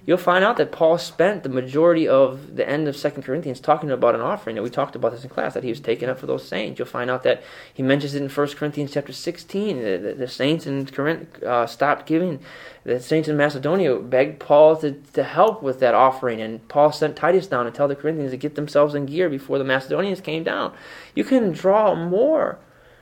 [0.05, 3.89] you'll find out that Paul spent the majority of the end of Second Corinthians talking
[3.89, 4.57] about an offering.
[4.57, 6.77] And we talked about this in class, that he was taking up for those saints.
[6.77, 7.43] You'll find out that
[7.73, 9.81] he mentions it in First Corinthians chapter 16.
[9.81, 12.39] The, the, the saints in Corinth uh, stopped giving.
[12.83, 16.39] The saints in Macedonia begged Paul to, to help with that offering.
[16.39, 19.57] And Paul sent Titus down to tell the Corinthians to get themselves in gear before
[19.57, 20.73] the Macedonians came down.
[21.15, 22.59] You can draw more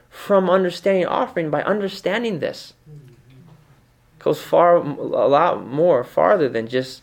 [0.10, 2.74] from understanding offering by understanding this
[4.24, 7.02] goes far a lot more farther than just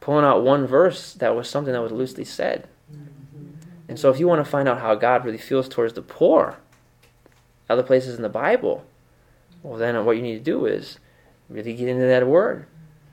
[0.00, 2.66] pulling out one verse that was something that was loosely said.
[2.90, 3.50] Mm-hmm.
[3.88, 6.56] And so if you want to find out how God really feels towards the poor,
[7.68, 8.84] other places in the Bible,
[9.62, 10.98] well then what you need to do is
[11.48, 12.66] really get into that word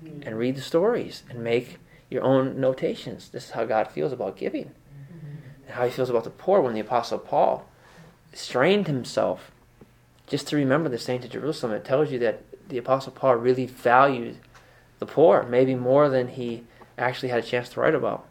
[0.03, 0.21] mm-hmm.
[0.25, 1.79] and read the stories and make
[2.09, 3.29] your own notations.
[3.29, 4.65] This is how God feels about giving.
[4.65, 5.65] Mm-hmm.
[5.65, 7.67] And how he feels about the poor when the apostle Paul
[8.31, 9.51] strained himself
[10.27, 11.73] just to remember the saints of Jerusalem.
[11.73, 12.41] It tells you that
[12.73, 14.37] the Apostle Paul really valued
[14.97, 16.63] the poor, maybe more than he
[16.97, 18.25] actually had a chance to write about,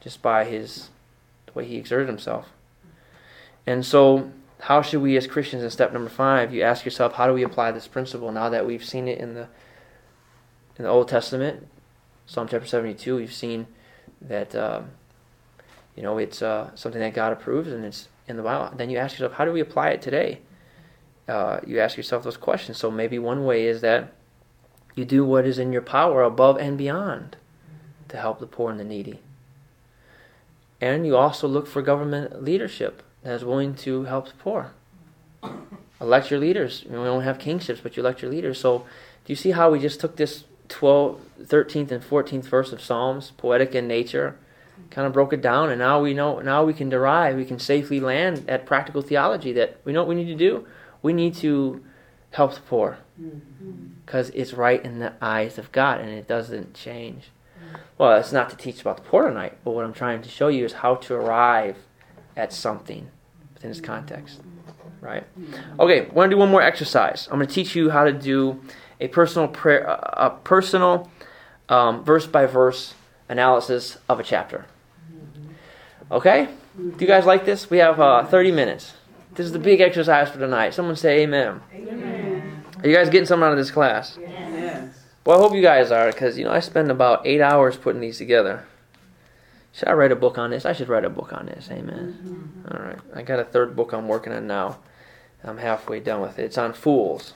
[0.00, 0.90] just by his
[1.46, 2.50] the way he exerted himself.
[3.66, 4.30] And so,
[4.60, 6.54] how should we as Christians in step number five?
[6.54, 9.34] You ask yourself, how do we apply this principle now that we've seen it in
[9.34, 9.48] the
[10.76, 11.66] in the Old Testament,
[12.26, 13.16] Psalm chapter seventy-two?
[13.16, 13.66] We've seen
[14.20, 14.82] that uh,
[15.96, 18.76] you know it's uh, something that God approves, and it's in the Bible.
[18.76, 20.42] Then you ask yourself, how do we apply it today?
[21.28, 22.78] Uh, you ask yourself those questions.
[22.78, 24.12] So maybe one way is that
[24.94, 27.36] you do what is in your power above and beyond
[28.08, 29.20] to help the poor and the needy.
[30.80, 34.72] And you also look for government leadership that is willing to help the poor.
[36.00, 36.84] Elect your leaders.
[36.88, 38.58] We don't have kingships, but you elect your leaders.
[38.58, 38.78] So
[39.24, 43.32] do you see how we just took this 12, 13th and 14th verse of Psalms,
[43.36, 44.36] poetic in nature,
[44.90, 47.58] kind of broke it down, and now we know, now we can derive, we can
[47.58, 50.66] safely land at practical theology that we know what we need to do
[51.02, 51.82] we need to
[52.30, 52.98] help the poor
[54.04, 54.40] because mm-hmm.
[54.40, 57.30] it's right in the eyes of God and it doesn't change.
[57.58, 57.76] Mm-hmm.
[57.98, 60.48] Well, it's not to teach about the poor tonight, but what I'm trying to show
[60.48, 61.76] you is how to arrive
[62.36, 63.10] at something
[63.54, 64.40] within this context.
[65.00, 65.24] Right?
[65.78, 67.26] Okay, I want to do one more exercise.
[67.30, 68.60] I'm going to teach you how to do
[69.00, 71.10] a personal prayer, a personal
[71.70, 72.94] um, verse by verse
[73.28, 74.66] analysis of a chapter.
[75.10, 76.14] Mm-hmm.
[76.14, 76.48] Okay?
[76.76, 77.70] Do you guys like this?
[77.70, 78.92] We have uh, 30 minutes.
[79.40, 80.74] This is the big exercise for tonight.
[80.74, 81.62] Someone say amen.
[81.72, 82.62] Amen.
[82.82, 84.18] Are you guys getting something out of this class?
[84.20, 84.92] Yes.
[85.24, 88.02] Well, I hope you guys are, because you know I spend about eight hours putting
[88.02, 88.66] these together.
[89.72, 90.66] Should I write a book on this?
[90.66, 91.70] I should write a book on this.
[91.70, 92.18] Amen.
[92.22, 92.70] Mm-hmm.
[92.70, 92.98] All right.
[93.14, 94.80] I got a third book I'm working on now.
[95.42, 96.44] I'm halfway done with it.
[96.44, 97.32] It's on fools.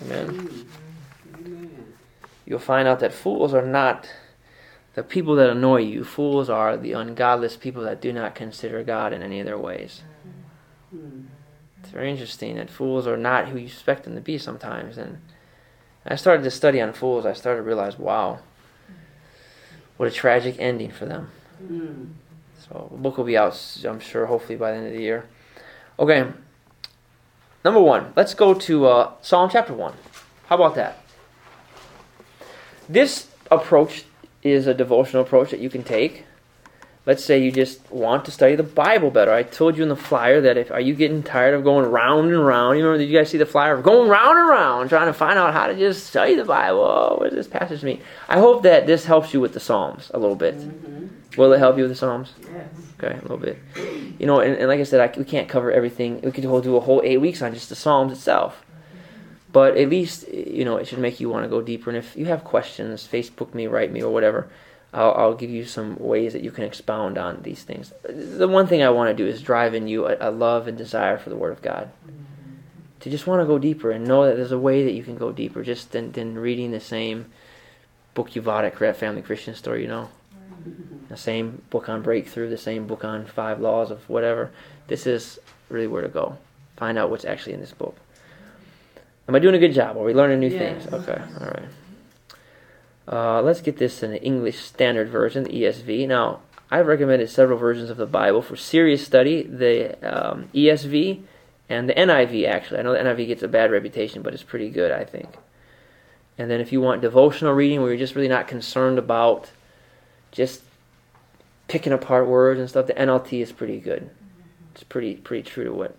[0.00, 0.48] Amen.
[1.32, 1.82] Mm-hmm.
[2.46, 4.08] You'll find out that fools are not
[4.94, 6.02] the people that annoy you.
[6.02, 10.00] Fools are the ungodless people that do not consider God in any of their ways.
[11.82, 14.98] It's very interesting that fools are not who you expect them to be sometimes.
[14.98, 15.18] And
[16.04, 17.24] I started to study on fools.
[17.24, 18.40] I started to realize, wow,
[19.96, 21.30] what a tragic ending for them.
[21.62, 22.12] Mm.
[22.58, 25.26] So the book will be out, I'm sure, hopefully by the end of the year.
[25.98, 26.26] Okay,
[27.64, 29.94] number one, let's go to uh, Psalm chapter 1.
[30.46, 30.98] How about that?
[32.88, 34.04] This approach
[34.42, 36.24] is a devotional approach that you can take
[37.06, 39.32] let's say you just want to study the Bible better.
[39.32, 42.32] I told you in the flyer that if are you getting tired of going round
[42.32, 42.78] and round?
[42.78, 45.12] You remember did you guys see the flyer of going round and round trying to
[45.12, 46.80] find out how to just study the Bible?
[46.80, 48.02] Oh, what does this passage mean?
[48.28, 50.56] I hope that this helps you with the Psalms a little bit.
[50.56, 51.40] Mm-hmm.
[51.40, 52.32] Will it help you with the Psalms?
[52.42, 52.68] Yes.
[52.98, 53.58] Okay, a little bit.
[54.18, 56.20] You know, and, and like I said, I, we can't cover everything.
[56.22, 58.64] We could do a whole eight weeks on just the Psalms itself.
[59.52, 61.88] But at least, you know, it should make you want to go deeper.
[61.88, 64.48] And if you have questions, Facebook me, write me, or whatever
[64.92, 67.92] I'll, I'll, give you some ways that you can expound on these things.
[68.04, 70.78] The one thing I want to do is drive in you a, a love and
[70.78, 71.90] desire for the Word of God.
[73.00, 75.16] To just want to go deeper and know that there's a way that you can
[75.16, 77.26] go deeper just than, than reading the same
[78.14, 80.08] book you've bought at Family Christian Store, you know.
[81.08, 84.50] The same book on breakthrough, the same book on five laws of whatever.
[84.88, 86.38] This is really where to go.
[86.76, 87.96] Find out what's actually in this book.
[89.28, 89.96] Am I doing a good job?
[89.96, 90.84] Are we learning new yes.
[90.84, 90.92] things?
[90.92, 91.68] Okay, all right.
[93.10, 96.08] Uh, let's get this in the English Standard Version, ESV.
[96.08, 96.40] Now,
[96.70, 101.22] I've recommended several versions of the Bible for serious study, the um, ESV
[101.68, 102.80] and the NIV, actually.
[102.80, 105.36] I know the NIV gets a bad reputation, but it's pretty good, I think.
[106.38, 109.50] And then if you want devotional reading where you're just really not concerned about
[110.32, 110.62] just
[111.68, 114.10] picking apart words and stuff, the NLT is pretty good.
[114.74, 115.96] It's pretty pretty true to what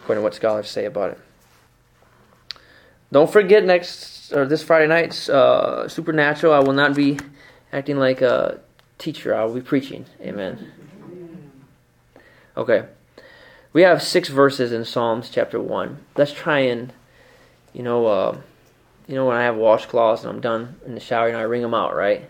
[0.00, 1.18] according to what scholars say about it.
[3.12, 6.52] Don't forget next or this Friday night's uh, Supernatural.
[6.52, 7.18] I will not be
[7.72, 8.60] acting like a
[8.98, 9.34] teacher.
[9.34, 10.06] I will be preaching.
[10.20, 10.72] Amen.
[12.56, 12.84] Okay.
[13.72, 15.98] We have six verses in Psalms chapter one.
[16.16, 16.92] Let's try and,
[17.72, 18.40] you know, uh,
[19.06, 21.62] you know when I have washcloths and I'm done in the shower, and I wring
[21.62, 22.28] them out, right?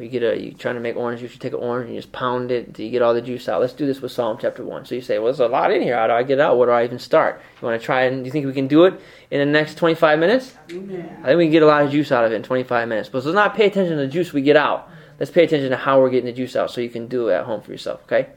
[0.00, 2.00] You get a you trying to make orange juice, you take an orange and you
[2.00, 3.60] just pound it until you get all the juice out.
[3.60, 4.84] Let's do this with Psalm chapter one.
[4.84, 5.96] So you say, well, there's a lot in here.
[5.96, 6.56] How do I get it out?
[6.58, 7.40] Where do I even start?
[7.60, 9.76] You want to try and do you think we can do it in the next
[9.76, 10.54] 25 minutes?
[10.70, 11.18] Amen.
[11.22, 13.08] I think we can get a lot of juice out of it in 25 minutes.
[13.08, 14.90] But let's not pay attention to the juice we get out.
[15.18, 17.34] Let's pay attention to how we're getting the juice out, so you can do it
[17.34, 18.02] at home for yourself.
[18.04, 18.28] Okay?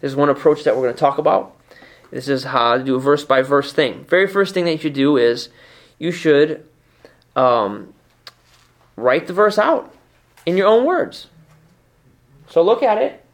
[0.00, 1.56] This is one approach that we're going to talk about.
[2.10, 4.04] This is how to do a verse by verse thing.
[4.08, 5.50] Very first thing that you should do is
[5.98, 6.66] you should
[7.36, 7.92] um,
[8.96, 9.94] write the verse out
[10.50, 11.28] in your own words.
[12.48, 13.24] So look at it.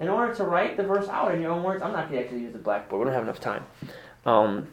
[0.00, 2.24] In order to write the verse out in your own words, I'm not going to
[2.24, 3.00] actually use the blackboard.
[3.00, 3.64] We don't have enough time.
[4.26, 4.68] Um,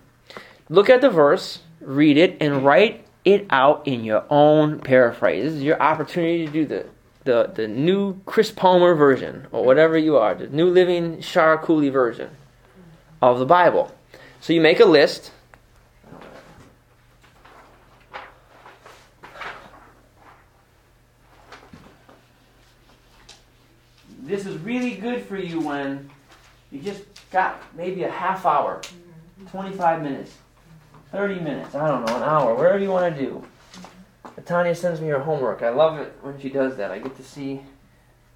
[0.69, 5.43] look at the verse, read it, and write it out in your own paraphrase.
[5.43, 6.86] This is your opportunity to do the
[7.23, 11.89] the, the new Chris Palmer version, or whatever you are, the New Living Shara Cooley
[11.89, 12.29] version
[13.19, 13.91] of the Bible.
[14.41, 15.31] So you make a list.
[24.26, 26.09] This is really good for you when
[26.71, 29.45] you just got maybe a half hour, mm-hmm.
[29.45, 30.32] 25 minutes,
[31.11, 33.43] 30 minutes, I don't know, an hour, whatever you want to do.
[34.23, 34.41] Mm-hmm.
[34.43, 35.61] Tanya sends me her homework.
[35.61, 36.89] I love it when she does that.
[36.89, 37.61] I get to see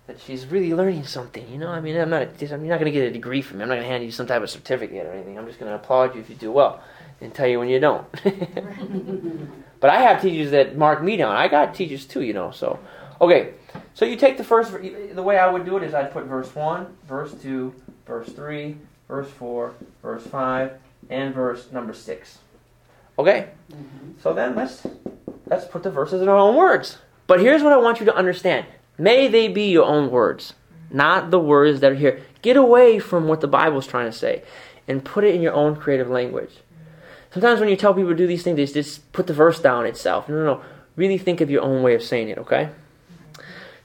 [0.05, 1.47] that she's really learning something.
[1.49, 2.41] You know, I mean, I'm not.
[2.41, 3.63] I'm not going to get a degree from me.
[3.63, 5.37] I'm not going to hand you some type of certificate or anything.
[5.39, 6.83] I'm just going to applaud you if you do well,
[7.19, 8.05] and tell you when you don't.
[9.79, 11.35] but I have teachers that mark me down.
[11.35, 12.51] I got teachers too, you know.
[12.51, 12.79] So,
[13.21, 13.53] okay.
[13.93, 14.71] So you take the first.
[14.71, 17.73] The way I would do it is I'd put verse one, verse two,
[18.05, 20.73] verse three, verse four, verse five,
[21.09, 22.39] and verse number six.
[23.17, 23.49] Okay.
[23.71, 24.11] Mm-hmm.
[24.21, 24.85] So then let's
[25.47, 26.97] let's put the verses in our own words.
[27.27, 28.65] But here's what I want you to understand.
[28.97, 30.53] May they be your own words,
[30.89, 32.21] not the words that are here.
[32.41, 34.43] Get away from what the Bible's trying to say
[34.87, 36.51] and put it in your own creative language.
[37.31, 39.85] Sometimes when you tell people to do these things, they just put the verse down
[39.85, 40.27] itself.
[40.27, 40.61] No, no, no.
[40.95, 42.69] Really think of your own way of saying it, okay?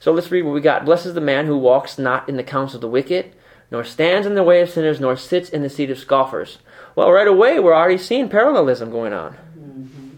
[0.04, 0.84] So let's read what we got.
[0.84, 3.32] Blessed is the man who walks not in the counsel of the wicked,
[3.70, 6.58] nor stands in the way of sinners, nor sits in the seat of scoffers.
[6.94, 9.32] Well, right away, we're already seeing parallelism going on.
[9.58, 10.08] Mm-hmm.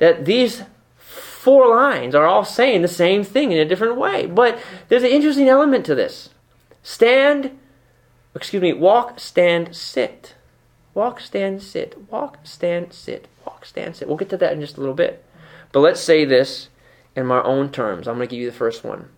[0.00, 0.64] That these
[0.98, 4.26] four lines are all saying the same thing in a different way.
[4.26, 4.58] But
[4.88, 6.30] there's an interesting element to this.
[6.82, 7.56] Stand,
[8.34, 10.34] excuse me, walk, stand, sit.
[10.94, 12.10] Walk, stand, sit.
[12.10, 13.28] Walk, stand, sit.
[13.46, 14.08] Walk, stand, sit.
[14.08, 15.24] We'll get to that in just a little bit.
[15.70, 16.70] But let's say this
[17.14, 18.06] in my own terms.
[18.06, 19.08] I'm going to give you the first one.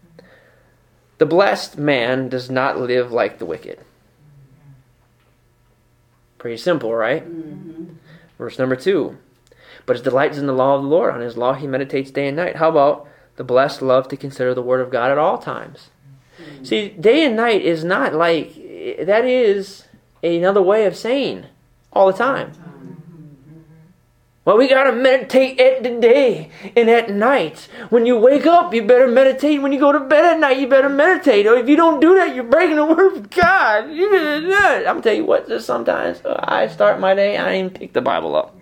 [1.18, 3.78] The blessed man does not live like the wicked.
[6.38, 7.24] Pretty simple, right?
[7.24, 7.94] Mm-hmm.
[8.38, 9.16] Verse number two
[9.86, 11.14] but his delight is in the law of the Lord.
[11.14, 12.56] On his law he meditates day and night.
[12.56, 15.90] How about the blessed love to consider the word of God at all times?
[16.40, 16.64] Mm-hmm.
[16.64, 19.84] See, day and night is not like, that is
[20.22, 21.46] another way of saying
[21.92, 22.52] all the time.
[24.44, 27.66] Well, we gotta meditate at the day and at night.
[27.88, 29.62] When you wake up, you better meditate.
[29.62, 31.46] When you go to bed at night, you better meditate.
[31.46, 33.84] Or if you don't do that, you're breaking the word of God.
[34.86, 38.36] I'm tell you what, sometimes uh, I start my day, I ain't pick the Bible
[38.36, 38.54] up.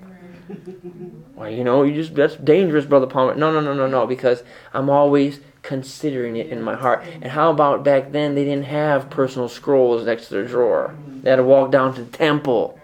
[1.34, 3.34] Well, you know, you just that's dangerous, brother Palmer.
[3.34, 7.04] No, no, no, no, no, because I'm always considering it in my heart.
[7.20, 10.94] And how about back then they didn't have personal scrolls next to their drawer?
[11.22, 12.78] They had to walk down to the temple.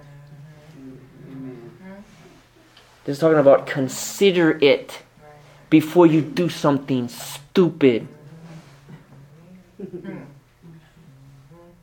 [3.09, 5.01] This is talking about consider it
[5.71, 8.07] before you do something stupid.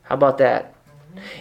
[0.02, 0.74] How about that?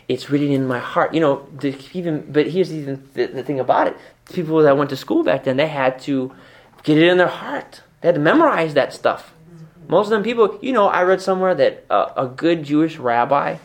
[0.07, 1.13] It's written in my heart.
[1.13, 1.47] You know,
[1.93, 3.97] even but here's even the, the thing about it
[4.33, 6.33] people that went to school back then, they had to
[6.81, 7.83] get it in their heart.
[8.01, 9.35] They had to memorize that stuff.
[9.87, 13.57] Most of them people, you know, I read somewhere that a, a good Jewish rabbi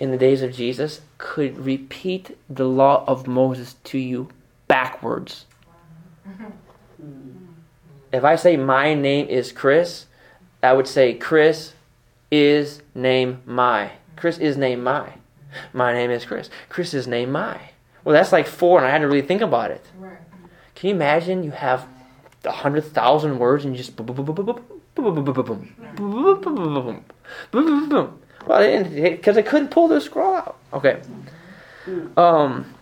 [0.00, 4.30] in the days of Jesus could repeat the law of Moses to you
[4.68, 5.46] backwards.
[8.12, 10.06] If I say my name is Chris,
[10.62, 11.74] I would say Chris
[12.30, 13.92] is name my.
[14.16, 15.12] Chris is name my.
[15.72, 16.50] My name is Chris.
[16.68, 17.60] Chris is name my.
[18.04, 19.84] Well, that's like four, and I had to really think about it.
[20.74, 21.88] Can you imagine you have
[22.44, 24.54] a hundred thousand words and you just boom, boom, boom, boom, boom,
[24.94, 25.44] boom, boom, boom, boom,
[26.44, 27.04] boom,
[27.50, 30.56] boom, boom, Well, because I couldn't pull the scroll out.
[30.72, 31.00] Okay.
[32.16, 32.74] Um,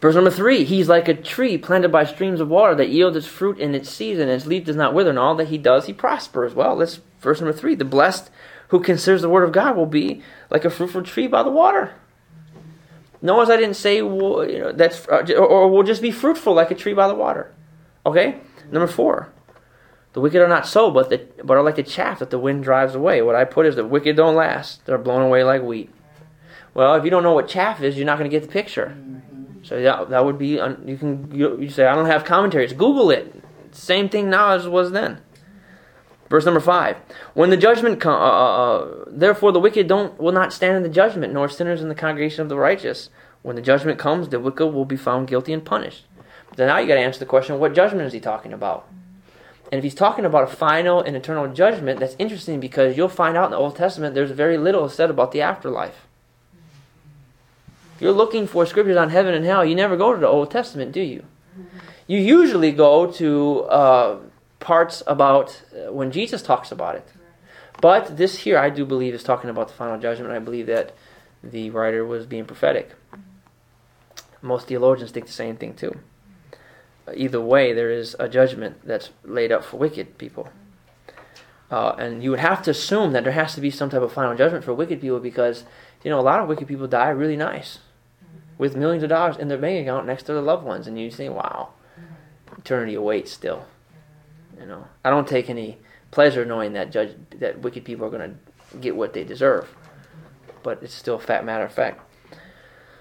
[0.00, 3.26] verse number three: He's like a tree planted by streams of water that yields its
[3.26, 5.10] fruit in its season, and its leaf does not wither.
[5.10, 6.54] And all that he does, he prospers.
[6.54, 8.30] Well, let's verse number three: The blessed
[8.68, 11.94] who considers the word of God will be like a fruitful tree by the water
[13.22, 16.54] Notice I didn't say well, you know, that's uh, or, or will just be fruitful
[16.54, 17.52] like a tree by the water.
[18.06, 18.40] Okay.
[18.70, 19.32] Number four.
[20.12, 22.64] The wicked are not so, but the, but are like the chaff that the wind
[22.64, 23.22] drives away.
[23.22, 25.90] What I put is the wicked don't last; they're blown away like wheat.
[26.74, 28.96] Well, if you don't know what chaff is, you're not going to get the picture.
[29.70, 32.72] So that, that would be you can you, say I don't have commentaries.
[32.72, 33.40] Google it.
[33.70, 35.20] Same thing now as was then.
[36.28, 36.96] Verse number five:
[37.34, 40.82] When the judgment comes, uh, uh, uh, therefore the wicked don't will not stand in
[40.82, 43.10] the judgment, nor sinners in the congregation of the righteous.
[43.42, 46.04] When the judgment comes, the wicked will be found guilty and punished.
[46.48, 48.88] But now you got to answer the question: What judgment is he talking about?
[49.70, 53.36] And if he's talking about a final and eternal judgment, that's interesting because you'll find
[53.36, 56.08] out in the Old Testament there's very little said about the afterlife.
[58.00, 59.64] You're looking for scriptures on heaven and hell.
[59.64, 61.24] You never go to the Old Testament, do you?
[62.06, 64.18] You usually go to uh,
[64.58, 67.06] parts about uh, when Jesus talks about it.
[67.82, 70.32] But this here, I do believe, is talking about the final judgment.
[70.32, 70.94] I believe that
[71.42, 72.92] the writer was being prophetic.
[74.42, 75.98] Most theologians think the same thing too.
[77.14, 80.48] Either way, there is a judgment that's laid up for wicked people.
[81.70, 84.12] Uh, and you would have to assume that there has to be some type of
[84.12, 85.64] final judgment for wicked people because,
[86.02, 87.78] you know, a lot of wicked people die really nice
[88.60, 91.10] with millions of dollars in their bank account next to their loved ones, and you
[91.10, 91.70] say, "Wow,
[92.58, 93.64] eternity awaits." Still,
[94.60, 95.78] you know, I don't take any
[96.10, 99.74] pleasure knowing that judge that wicked people are going to get what they deserve,
[100.62, 102.02] but it's still a fat matter of fact.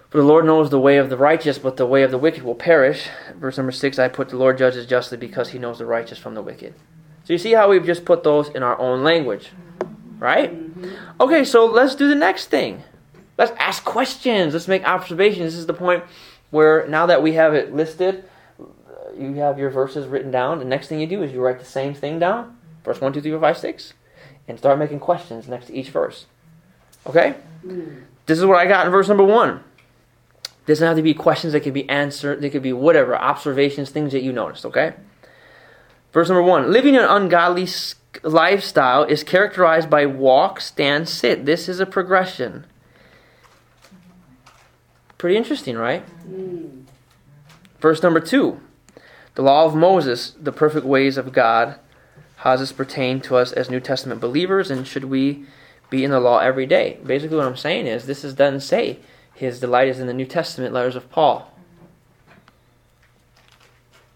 [0.09, 2.43] For the Lord knows the way of the righteous, but the way of the wicked
[2.43, 3.09] will perish.
[3.35, 6.35] Verse number six: I put the Lord judges justly because He knows the righteous from
[6.35, 6.73] the wicked.
[7.25, 9.49] So you see how we've just put those in our own language,
[10.19, 10.53] right?
[10.53, 11.21] Mm-hmm.
[11.21, 12.83] Okay, so let's do the next thing.
[13.39, 14.53] Let's ask questions.
[14.53, 15.53] Let's make observations.
[15.53, 16.03] This is the point
[16.51, 18.25] where now that we have it listed,
[18.59, 18.65] uh,
[19.17, 20.59] you have your verses written down.
[20.59, 23.21] The next thing you do is you write the same thing down, verse 1, 2,
[23.21, 23.93] 3, 4, 5, 6,
[24.49, 26.25] and start making questions next to each verse.
[27.07, 27.35] Okay?
[28.25, 29.63] This is what I got in verse number 1.
[30.65, 34.11] Doesn't have to be questions that could be answered, they could be whatever, observations, things
[34.11, 34.95] that you noticed, okay?
[36.11, 37.69] Verse number 1 Living an ungodly
[38.21, 41.45] lifestyle is characterized by walk, stand, sit.
[41.45, 42.65] This is a progression.
[45.19, 46.03] Pretty interesting, right?
[46.27, 46.85] Mm.
[47.79, 48.59] Verse number two
[49.35, 51.75] the law of Moses, the perfect ways of God.
[52.37, 55.45] How does this pertain to us as New Testament believers, and should we
[55.89, 56.97] be in the law every day?
[57.05, 58.99] Basically, what I'm saying is this is doesn't say
[59.33, 61.51] his delight is in the New Testament letters of Paul.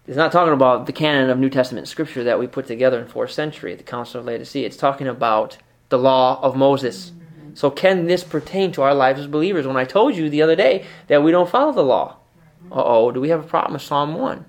[0.06, 3.08] It's not talking about the canon of New Testament scripture that we put together in
[3.08, 4.66] fourth century at the Council of Laodicea.
[4.66, 5.58] It's talking about
[5.90, 7.12] the law of Moses.
[7.54, 9.66] So, can this pertain to our lives as believers?
[9.66, 12.16] When I told you the other day that we don't follow the law,
[12.70, 14.44] uh oh, do we have a problem with Psalm 1?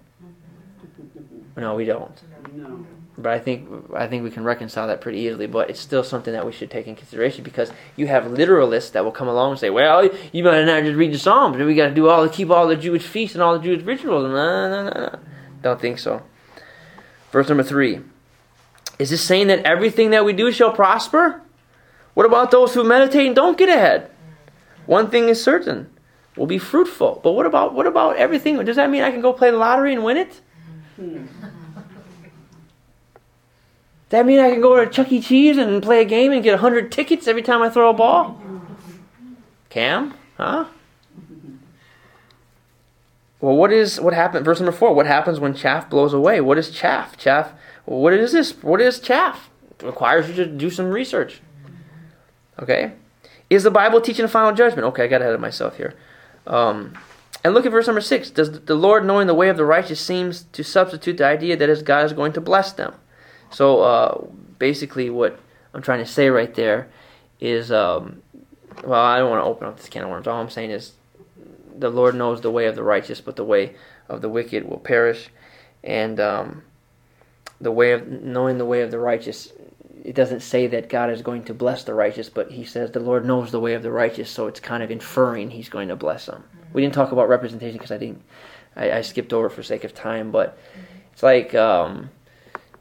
[1.58, 2.20] No, we don't.
[3.18, 5.48] But I think I think we can reconcile that pretty easily.
[5.48, 9.06] But it's still something that we should take in consideration because you have literalists that
[9.06, 11.56] will come along and say, "Well, you better not just read the Psalms.
[11.58, 13.84] We got to do all the keep all the Jewish feasts and all the Jewish
[13.84, 15.20] rituals." No, no, no, no.
[15.62, 16.24] Don't think so.
[17.32, 18.02] Verse number three.
[19.00, 21.42] Is this saying that everything that we do shall prosper?
[22.16, 24.10] What about those who meditate and don't get ahead?
[24.88, 25.92] One thing is certain,
[26.36, 27.20] we'll be fruitful.
[27.24, 28.58] But what about what about everything?
[28.64, 30.42] Does that mean I can go play the lottery and win it?
[30.98, 31.28] Does
[34.10, 35.22] that mean I can go to Chuck E.
[35.22, 38.42] Cheese and play a game and get 100 tickets every time I throw a ball?
[39.70, 40.14] Cam?
[40.38, 40.66] Huh?
[43.42, 44.46] Well, what is what happened?
[44.46, 44.94] Verse number four.
[44.94, 46.40] What happens when chaff blows away?
[46.40, 47.18] What is chaff?
[47.18, 47.52] Chaff.
[47.84, 48.64] What is this?
[48.64, 49.50] What is chaff?
[49.80, 51.42] It requires you to do some research.
[52.60, 52.94] Okay?
[53.50, 54.86] Is the Bible teaching a final judgment?
[54.88, 55.94] Okay, I got ahead of myself here.
[56.48, 56.98] Um,
[57.44, 58.30] and look at verse number six.
[58.30, 61.70] Does the Lord, knowing the way of the righteous, seems to substitute the idea that
[61.70, 62.96] his God is going to bless them?
[63.52, 64.26] So uh,
[64.58, 65.40] basically, what
[65.74, 66.88] I'm trying to say right there
[67.40, 68.24] is, um,
[68.84, 70.28] well, I don't want to open up this can of worms.
[70.28, 70.94] All I'm saying is,
[71.78, 73.76] the Lord knows the way of the righteous, but the way
[74.10, 75.30] of the wicked will perish.
[75.84, 76.64] And um,
[77.62, 79.52] the way of knowing the way of the righteous
[80.06, 83.00] it doesn't say that God is going to bless the righteous, but he says the
[83.00, 85.96] Lord knows the way of the righteous, so it's kind of inferring he's going to
[85.96, 86.44] bless them.
[86.74, 88.22] We didn't talk about representation because I didn't,
[88.76, 90.60] I, I, skipped over for sake of time, but
[91.12, 92.12] it's like, um,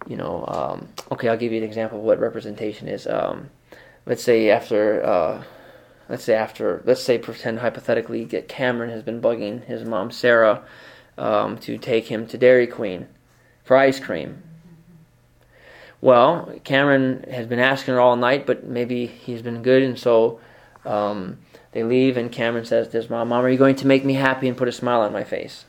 [0.07, 3.07] you know, um, okay, I'll give you an example of what representation is.
[3.07, 3.49] Um,
[4.05, 5.45] let's say after, uh,
[6.11, 10.63] let's say after, let's say pretend hypothetically that Cameron has been bugging his mom Sarah
[11.17, 13.09] um, to take him to Dairy Queen
[13.63, 14.43] for ice cream
[16.05, 20.39] well, Cameron has been asking her all night, but maybe he's been good, and so
[20.85, 21.39] um,
[21.73, 24.13] they leave, and Cameron says to his mom, Mom, are you going to make me
[24.13, 25.65] happy and put a smile on my face?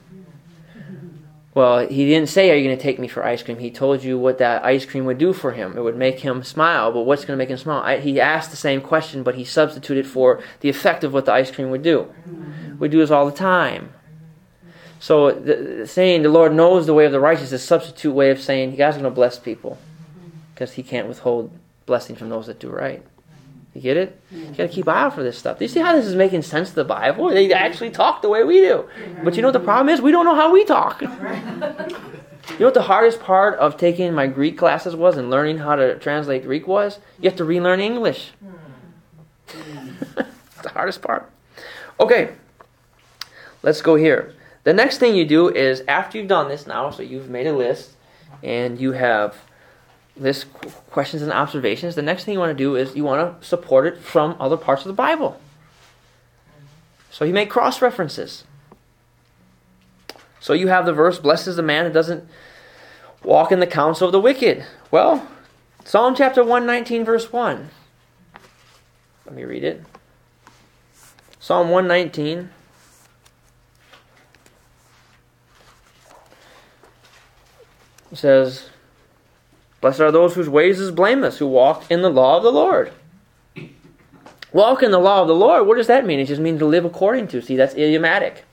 [1.53, 3.59] Well, he didn't say, Are you going to take me for ice cream?
[3.59, 5.77] He told you what that ice cream would do for him.
[5.77, 7.81] It would make him smile, but what's going to make him smile?
[7.81, 11.31] I, he asked the same question, but he substituted for the effect of what the
[11.31, 12.13] ice cream would do.
[12.77, 13.93] We do this all the time.
[14.99, 18.11] So the, the saying the Lord knows the way of the righteous is a substitute
[18.11, 19.77] way of saying God's going to bless people
[20.55, 21.51] because He can't withhold
[21.85, 23.03] blessing from those that do right.
[23.75, 24.19] You get it?
[24.31, 25.59] You got to keep eye out for this stuff.
[25.59, 27.27] Do you see how this is making sense to the Bible?
[27.27, 28.87] They actually talk the way we do.
[29.21, 30.01] But you know what the problem is?
[30.01, 31.01] We don't know how we talk.
[32.51, 35.75] You know what the hardest part of taking my Greek classes was and learning how
[35.75, 36.99] to translate Greek was?
[37.19, 38.31] You have to relearn English.
[39.47, 41.29] the hardest part.
[41.99, 42.33] Okay,
[43.63, 44.33] let's go here.
[44.63, 47.53] The next thing you do is after you've done this now, so you've made a
[47.53, 47.93] list
[48.43, 49.35] and you have
[50.17, 50.51] list
[50.91, 51.95] questions and observations.
[51.95, 54.57] The next thing you want to do is you want to support it from other
[54.57, 55.39] parts of the Bible.
[57.11, 58.43] So you make cross references.
[60.39, 62.27] So you have the verse, Blessed is the man that doesn't
[63.23, 64.65] walk in the counsel of the wicked.
[64.91, 65.27] Well,
[65.83, 67.69] Psalm chapter 119, verse 1.
[69.25, 69.83] Let me read it.
[71.39, 72.49] Psalm 119.
[78.13, 78.69] says,
[79.85, 82.91] Blessed are those whose ways is blameless, who walk in the law of the Lord.
[84.51, 86.19] Walk in the law of the Lord, what does that mean?
[86.19, 87.41] It just means to live according to.
[87.43, 88.45] See, that's idiomatic.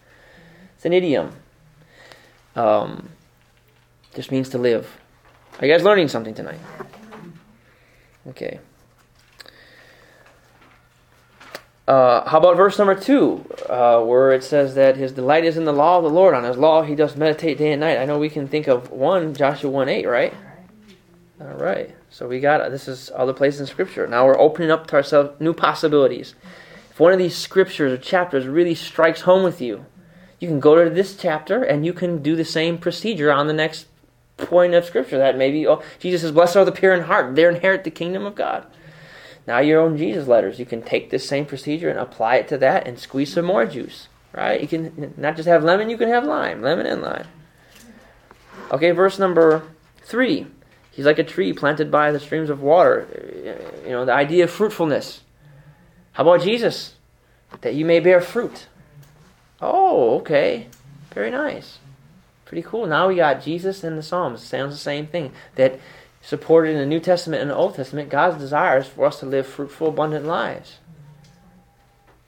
[0.77, 1.33] It's an idiom.
[2.55, 3.09] Um,
[4.15, 4.99] just means to live.
[5.59, 6.61] Are you guys learning something tonight?
[8.29, 8.61] Okay.
[11.89, 15.65] Uh, how about verse number two, uh, where it says that his delight is in
[15.65, 16.35] the law of the Lord.
[16.35, 17.97] On his law he does meditate day and night.
[17.97, 20.35] I know we can think of one, Joshua 1 8, right?
[21.43, 21.95] All right.
[22.11, 24.07] So we got this is other places in Scripture.
[24.07, 26.35] Now we're opening up to ourselves new possibilities.
[26.91, 29.87] If one of these scriptures or chapters really strikes home with you,
[30.39, 33.55] you can go to this chapter and you can do the same procedure on the
[33.55, 33.87] next
[34.37, 35.19] point of Scripture.
[35.19, 38.27] That maybe, oh, Jesus says, Blessed are the pure in heart, they inherit the kingdom
[38.27, 38.67] of God.
[39.47, 42.59] Now your own Jesus letters, you can take this same procedure and apply it to
[42.59, 44.09] that and squeeze some more juice.
[44.33, 44.61] Right?
[44.61, 46.63] You can not just have lemon, you can have lime.
[46.63, 47.27] Lemon and lime.
[48.71, 49.63] Okay, verse number
[50.03, 50.47] three.
[50.93, 53.09] He's like a tree planted by the streams of water.
[53.85, 55.23] You know, the idea of fruitfulness.
[56.13, 56.95] How about Jesus?
[57.63, 58.69] That you may bear fruit.
[59.61, 60.69] Oh, okay.
[61.15, 61.79] Very nice.
[62.45, 62.87] Pretty cool.
[62.87, 64.45] Now we got Jesus in the Psalms.
[64.45, 65.33] Sounds the same thing.
[65.55, 65.81] That
[66.21, 69.27] supported in the New Testament and the Old Testament, God's desire is for us to
[69.27, 70.77] live fruitful, abundant lives.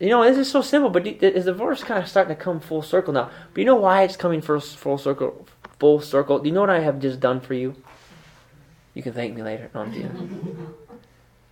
[0.00, 2.60] You know, this is so simple, but is the verse kind of starting to come
[2.60, 3.30] full circle now?
[3.52, 4.60] But you know why it's coming full
[4.98, 5.46] circle?
[5.78, 6.38] Full circle.
[6.38, 7.76] Do you know what I have just done for you?
[8.94, 9.70] You can thank me later.
[9.74, 10.74] No, I'm kidding.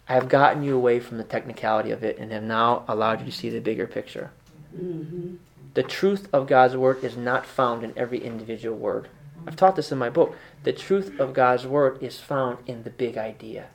[0.09, 3.27] I have gotten you away from the technicality of it and have now allowed you
[3.27, 4.31] to see the bigger picture.
[4.77, 5.37] Mm-hmm.
[5.75, 9.09] The truth of God's word is not found in every individual word.
[9.47, 10.37] I've taught this in my book.
[10.63, 13.67] The truth of God's word is found in the big idea.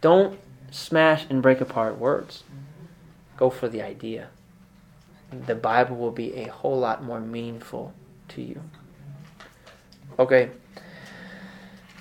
[0.00, 0.38] Don't
[0.70, 2.44] smash and break apart words.
[3.36, 4.28] Go for the idea.
[5.46, 7.92] The Bible will be a whole lot more meaningful
[8.28, 8.62] to you.
[10.18, 10.50] Okay.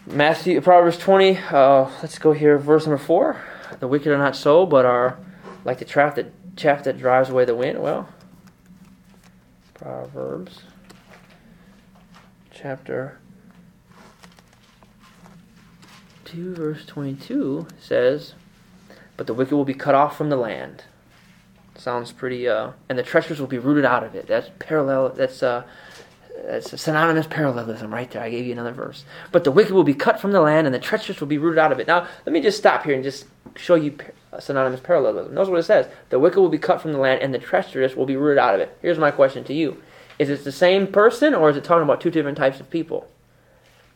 [0.05, 3.41] Matthew, Proverbs 20, uh, let's go here, verse number 4.
[3.79, 5.19] The wicked are not so, but are
[5.63, 7.79] like the chaff that, chaff that drives away the wind.
[7.79, 8.09] Well,
[9.75, 10.63] Proverbs
[12.51, 13.19] chapter
[16.25, 18.33] 2, verse 22 says,
[19.15, 20.83] But the wicked will be cut off from the land.
[21.75, 24.27] Sounds pretty, uh, and the treacherous will be rooted out of it.
[24.27, 25.63] That's parallel, that's, uh,
[26.39, 28.21] Uh, it's a synonymous parallelism right there.
[28.21, 29.03] I gave you another verse.
[29.31, 31.59] But the wicked will be cut from the land, and the treacherous will be rooted
[31.59, 31.87] out of it.
[31.87, 33.25] Now, let me just stop here and just
[33.55, 33.95] show you
[34.31, 35.33] uh, synonymous parallelism.
[35.33, 37.95] Notice what it says: the wicked will be cut from the land, and the treacherous
[37.95, 38.77] will be rooted out of it.
[38.81, 39.81] Here's my question to you:
[40.17, 43.09] Is it the same person, or is it talking about two different types of people?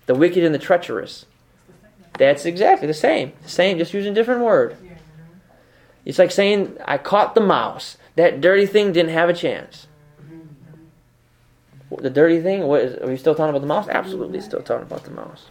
[0.06, 1.26] The wicked and the treacherous.
[2.18, 3.34] That's exactly the same.
[3.42, 4.78] The same, just using different word.
[6.06, 7.98] It's like saying, "I caught the mouse.
[8.16, 9.88] That dirty thing didn't have a chance."
[12.02, 12.64] The dirty thing?
[12.64, 13.88] What is, are we still talking about the mouse?
[13.88, 15.48] Absolutely, still talking about the mouse.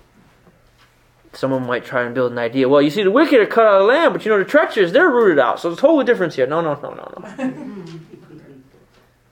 [1.34, 2.68] Someone might try and build an idea.
[2.68, 4.44] Well, you see, the wicked are cut out of the land, but you know the
[4.44, 5.60] treacherous, they're rooted out.
[5.60, 6.46] So there's a totally difference here.
[6.46, 7.84] No, no, no, no, no.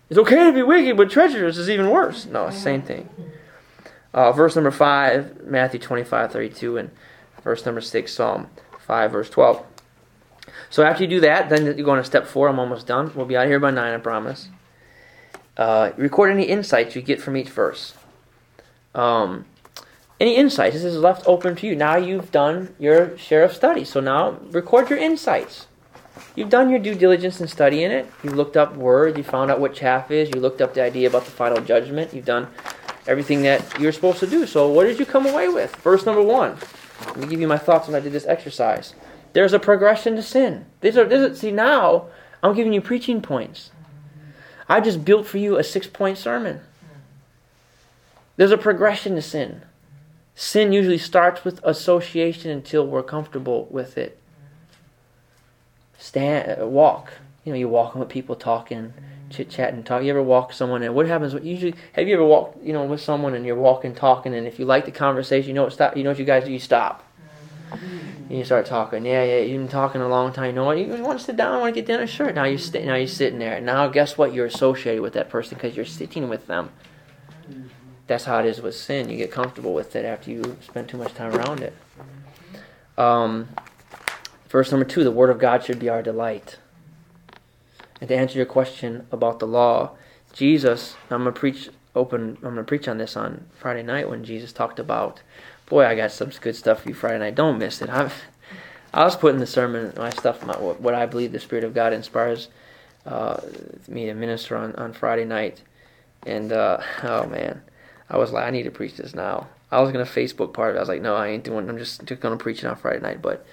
[0.09, 2.25] it's okay to be wicked, but treacherous is even worse.
[2.27, 3.09] No, same thing.
[4.15, 6.91] Uh, verse number 5, Matthew 25, 32, and
[7.45, 9.65] verse number 6, Psalm 5, verse 12.
[10.69, 12.49] So after you do that, then you go on to step 4.
[12.49, 13.13] I'm almost done.
[13.15, 14.49] We'll be out here by 9, I promise.
[15.61, 17.93] Uh, record any insights you get from each verse.
[18.95, 19.45] Um,
[20.19, 20.75] any insights?
[20.75, 21.77] This is left open to you.
[21.77, 23.85] Now you've done your share of study.
[23.85, 25.67] So now record your insights.
[26.35, 28.13] You've done your due diligence and study in studying it.
[28.25, 29.19] You looked up words.
[29.19, 30.31] You found out what chaff is.
[30.35, 32.15] You looked up the idea about the final judgment.
[32.15, 32.49] You've done
[33.07, 34.47] everything that you're supposed to do.
[34.47, 35.77] So what did you come away with?
[35.77, 36.57] Verse number one.
[37.07, 38.95] Let me give you my thoughts when I did this exercise.
[39.35, 40.65] There's a progression to sin.
[40.81, 42.07] These are, this is, see, now
[42.43, 43.73] I'm giving you preaching points.
[44.71, 46.61] I just built for you a six point sermon.
[48.37, 49.63] There's a progression to sin.
[50.37, 54.19] Sin usually starts with association until we're comfortable with it.
[55.99, 57.13] Stand, uh, walk.
[57.45, 58.95] You know, you're walking with people, talking,
[59.29, 60.05] chit chatting, talk.
[60.05, 61.35] You ever walk someone and what happens?
[61.35, 64.61] Usually, have you ever walked, you know, with someone and you're walking, talking, and if
[64.61, 65.97] you like the conversation, you know what stop.
[65.97, 66.53] You know what you guys do?
[66.53, 67.05] You stop.
[68.31, 69.05] And you start talking.
[69.05, 69.39] Yeah, yeah.
[69.41, 70.47] You've been talking a long time.
[70.47, 70.79] You know what?
[70.79, 71.53] You want to sit down?
[71.53, 72.07] I want to get dinner?
[72.07, 72.33] Sure.
[72.33, 73.61] Now you're st- now you're sitting there.
[73.61, 74.33] Now guess what?
[74.33, 76.71] You're associated with that person because you're sitting with them.
[78.07, 79.09] That's how it is with sin.
[79.09, 81.75] You get comfortable with it after you spend too much time around it.
[82.97, 83.49] Um,
[84.49, 86.59] verse number two: the Word of God should be our delight.
[88.01, 89.97] And to answer your question about the law,
[90.33, 92.37] Jesus, I'm gonna preach open.
[92.45, 95.21] I'm gonna preach on this on Friday night when Jesus talked about.
[95.71, 97.37] Boy, I got some good stuff for you Friday night.
[97.37, 97.89] Don't miss it.
[97.89, 98.11] i
[98.93, 101.93] I was putting the sermon, my stuff, my, what I believe the Spirit of God
[101.93, 102.49] inspires
[103.07, 103.41] uh,
[103.87, 105.63] me to minister on, on Friday night.
[106.27, 107.63] And, uh, oh man,
[108.09, 109.47] I was like, I need to preach this now.
[109.71, 110.79] I was going to Facebook part of it.
[110.79, 113.23] I was like, no, I ain't doing I'm just, to preach it on Friday night.
[113.23, 113.47] But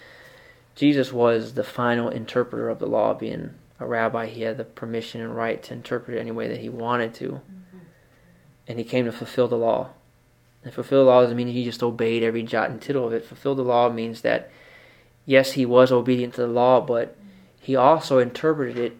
[0.75, 4.25] Jesus was the final interpreter of the law, being a rabbi.
[4.25, 7.29] He had the permission and right to interpret it any way that he wanted to.
[7.29, 7.77] Mm-hmm.
[8.67, 9.91] And he came to fulfill the law.
[10.67, 13.23] And fulfill the law doesn't mean he just obeyed every jot and tittle of it.
[13.23, 14.51] Fulfill the law means that,
[15.25, 17.15] yes, he was obedient to the law, but
[17.61, 18.97] he also interpreted it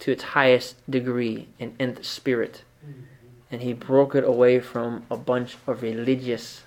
[0.00, 2.64] to its highest degree in, in the spirit.
[3.50, 6.64] And he broke it away from a bunch of religious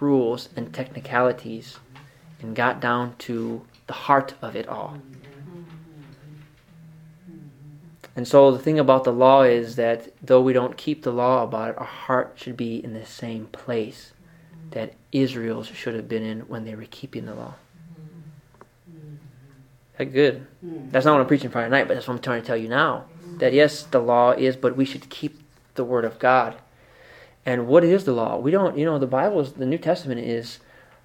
[0.00, 1.78] rules and technicalities
[2.42, 4.98] and got down to the heart of it all.
[8.16, 11.42] And so the thing about the law is that though we don't keep the law
[11.42, 14.12] about it, our heart should be in the same place
[14.70, 17.54] that Israel's should have been in when they were keeping the law.
[19.98, 20.46] That good.
[20.62, 22.68] That's not what I'm preaching Friday night, but that's what I'm trying to tell you
[22.68, 23.04] now.
[23.38, 25.40] That yes, the law is, but we should keep
[25.74, 26.56] the word of God.
[27.46, 28.38] And what is the law?
[28.38, 30.60] We don't, you know, the Bible is, the New Testament is,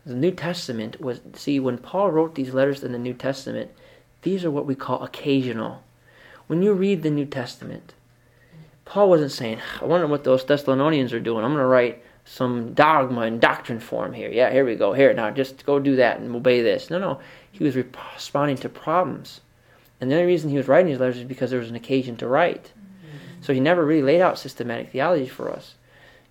[0.06, 3.72] the New Testament was, see, when Paul wrote these letters in the New Testament,
[4.22, 5.84] these are what we call occasional.
[6.50, 7.94] When you read the New Testament,
[8.84, 11.46] Paul wasn't saying, I wonder what those Thessalonians are doing.
[11.46, 14.32] I'm going to write some dogma and doctrine for them here.
[14.32, 14.94] Yeah, here we go.
[14.94, 16.90] Here, now just go do that and obey this.
[16.90, 17.20] No, no.
[17.52, 19.42] He was responding to problems.
[20.02, 22.18] And the only reason he was writing these letters is because there was an occasion
[22.18, 22.64] to write.
[22.64, 23.44] Mm-hmm.
[23.44, 25.76] So he never really laid out systematic theology for us.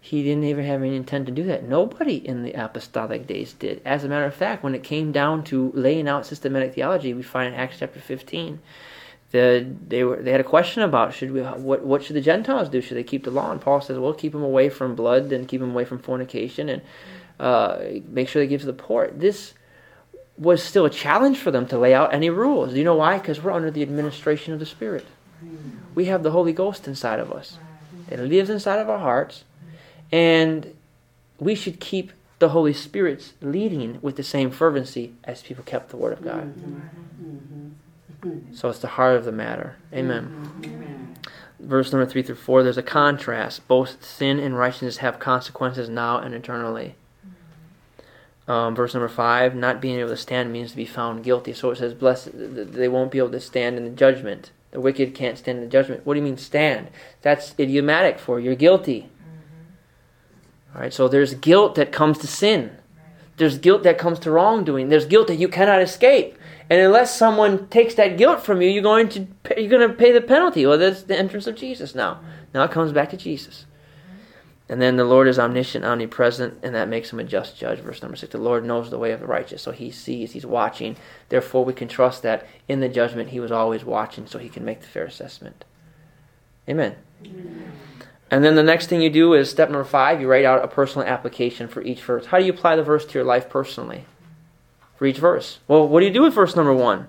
[0.01, 1.63] He didn't even have any intent to do that.
[1.63, 3.81] Nobody in the apostolic days did.
[3.85, 7.23] As a matter of fact, when it came down to laying out systematic theology, we
[7.23, 8.59] find in Acts chapter 15
[9.31, 12.69] the, they were they had a question about should we what what should the Gentiles
[12.69, 12.81] do?
[12.81, 13.51] Should they keep the law?
[13.51, 16.69] And Paul says, well, keep them away from blood and keep them away from fornication
[16.69, 16.83] and
[17.39, 17.79] uh,
[18.09, 19.09] make sure they give to the poor.
[19.09, 19.55] This
[20.39, 22.73] was still a challenge for them to lay out any rules.
[22.73, 23.19] Do you know why?
[23.19, 25.05] Because we're under the administration of the Spirit.
[25.95, 27.59] We have the Holy Ghost inside of us.
[28.11, 29.45] It lives inside of our hearts,
[30.11, 30.75] and
[31.39, 35.97] we should keep the Holy Spirit's leading with the same fervency as people kept the
[35.97, 36.55] Word of God.
[38.53, 39.77] So it's the heart of the matter.
[39.93, 40.51] Amen.
[40.65, 41.17] Amen.
[41.61, 43.67] Verse number 3 through 4, there's a contrast.
[43.67, 46.95] Both sin and righteousness have consequences now and eternally.
[48.47, 51.53] Um, verse number 5, not being able to stand means to be found guilty.
[51.53, 54.53] So it says, blessed, they won't be able to stand in the judgment.
[54.71, 56.07] The wicked can't stand in the judgment.
[56.07, 56.89] What do you mean stand?
[57.23, 59.01] That's idiomatic for you're guilty.
[59.01, 60.77] Mm-hmm.
[60.77, 62.77] All right, so there's guilt that comes to sin.
[63.37, 64.89] There's guilt that comes to wrongdoing.
[64.89, 66.38] There's guilt that you cannot escape.
[66.71, 69.95] And unless someone takes that guilt from you, you're going to pay, you're going to
[69.95, 70.67] pay the penalty.
[70.67, 72.21] Well, that's the entrance of Jesus now.
[72.53, 73.65] Now it comes back to Jesus.
[74.69, 77.79] And then the Lord is omniscient, omnipresent, and that makes him a just judge.
[77.79, 78.33] Verse number six.
[78.33, 80.97] The Lord knows the way of the righteous, so he sees, he's watching.
[81.31, 84.67] Therefore, we can trust that in the judgment he was always watching, so he can
[84.67, 85.65] make the fair assessment.
[86.69, 86.97] Amen.
[87.25, 87.73] Amen.
[88.31, 90.69] And then the next thing you do is step number five, you write out a
[90.69, 92.27] personal application for each verse.
[92.27, 94.05] How do you apply the verse to your life personally?
[94.99, 95.61] For each verse.
[95.69, 97.09] Well, what do you do with verse number one?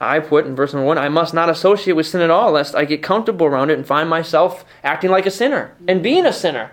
[0.00, 2.74] I put in verse number one, I must not associate with sin at all, lest
[2.74, 6.32] I get comfortable around it and find myself acting like a sinner and being a
[6.32, 6.70] sinner.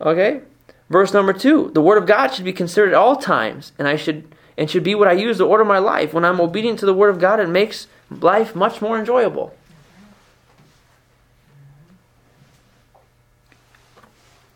[0.00, 0.42] Okay?
[0.90, 3.96] Verse number two, the word of God should be considered at all times, and I
[3.96, 6.14] should and should be what I use to order my life.
[6.14, 9.54] When I'm obedient to the word of God, it makes life much more enjoyable.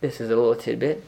[0.01, 1.05] This is a little tidbit.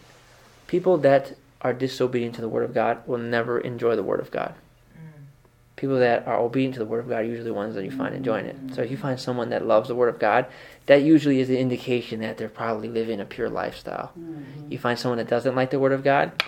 [0.66, 4.30] People that are disobedient to the Word of God will never enjoy the Word of
[4.30, 4.55] God.
[4.94, 5.22] Mm.
[5.76, 7.90] People that are obedient to the Word of God are usually the ones that you
[7.90, 8.56] find enjoying it.
[8.74, 10.47] So if you find someone that loves the Word of God,
[10.86, 14.12] that usually is an indication that they're probably living a pure lifestyle.
[14.18, 14.72] Mm-hmm.
[14.72, 16.43] You find someone that doesn't like the Word of God,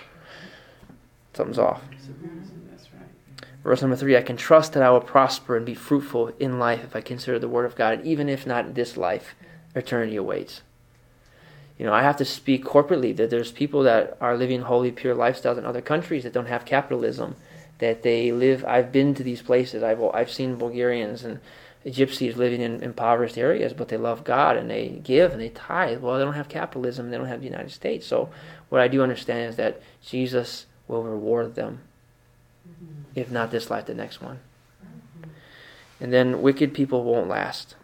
[1.33, 1.81] something's off.
[1.81, 3.47] Right.
[3.63, 6.83] Verse number three, I can trust that I will prosper and be fruitful in life
[6.83, 9.33] if I consider the Word of God, even if not in this life,
[9.73, 10.61] eternity awaits.
[11.77, 15.15] You know, I have to speak corporately that there's people that are living holy, pure
[15.15, 17.35] lifestyles in other countries that don't have capitalism,
[17.79, 18.63] that they live.
[18.65, 19.83] I've been to these places.
[19.83, 21.39] I've I've seen Bulgarians and
[21.85, 26.01] Gypsies living in impoverished areas, but they love God and they give and they tithe.
[26.01, 27.11] Well, they don't have capitalism.
[27.11, 28.07] They don't have the United States.
[28.07, 28.29] So,
[28.69, 31.81] what I do understand is that Jesus will reward them,
[33.13, 34.39] if not this life, the next one.
[34.83, 35.29] Mm-hmm.
[35.99, 37.75] And then wicked people won't last.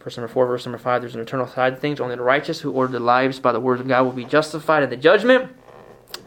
[0.00, 2.00] Verse number four, verse number five, there's an eternal side of things.
[2.00, 4.82] Only the righteous who order their lives by the words of God will be justified
[4.82, 5.50] in the judgment.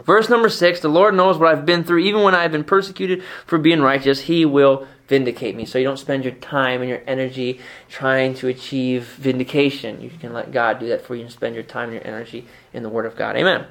[0.03, 1.99] Verse number six, the Lord knows what I've been through.
[1.99, 5.65] Even when I've been persecuted for being righteous, He will vindicate me.
[5.65, 7.59] So you don't spend your time and your energy
[7.89, 10.01] trying to achieve vindication.
[10.01, 12.47] You can let God do that for you and spend your time and your energy
[12.73, 13.35] in the Word of God.
[13.35, 13.65] Amen.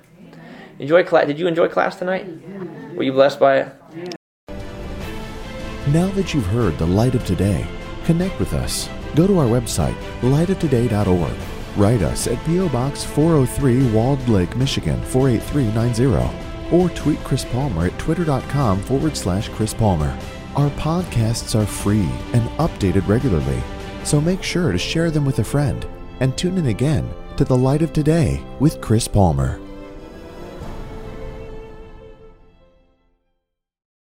[0.78, 1.26] Enjoy class.
[1.26, 2.26] Did you enjoy class tonight?
[2.94, 4.16] Were you blessed by it?
[5.88, 7.66] Now that you've heard the light of today,
[8.04, 8.88] connect with us.
[9.14, 11.36] Go to our website, lightoftoday.org.
[11.76, 12.68] Write us at P.O.
[12.70, 16.76] Box 403 Walled Lake, Michigan 48390.
[16.76, 20.16] Or tweet Chris Palmer at twitter.com forward slash Chris Palmer.
[20.56, 23.62] Our podcasts are free and updated regularly,
[24.04, 25.86] so make sure to share them with a friend
[26.20, 29.60] and tune in again to The Light of Today with Chris Palmer.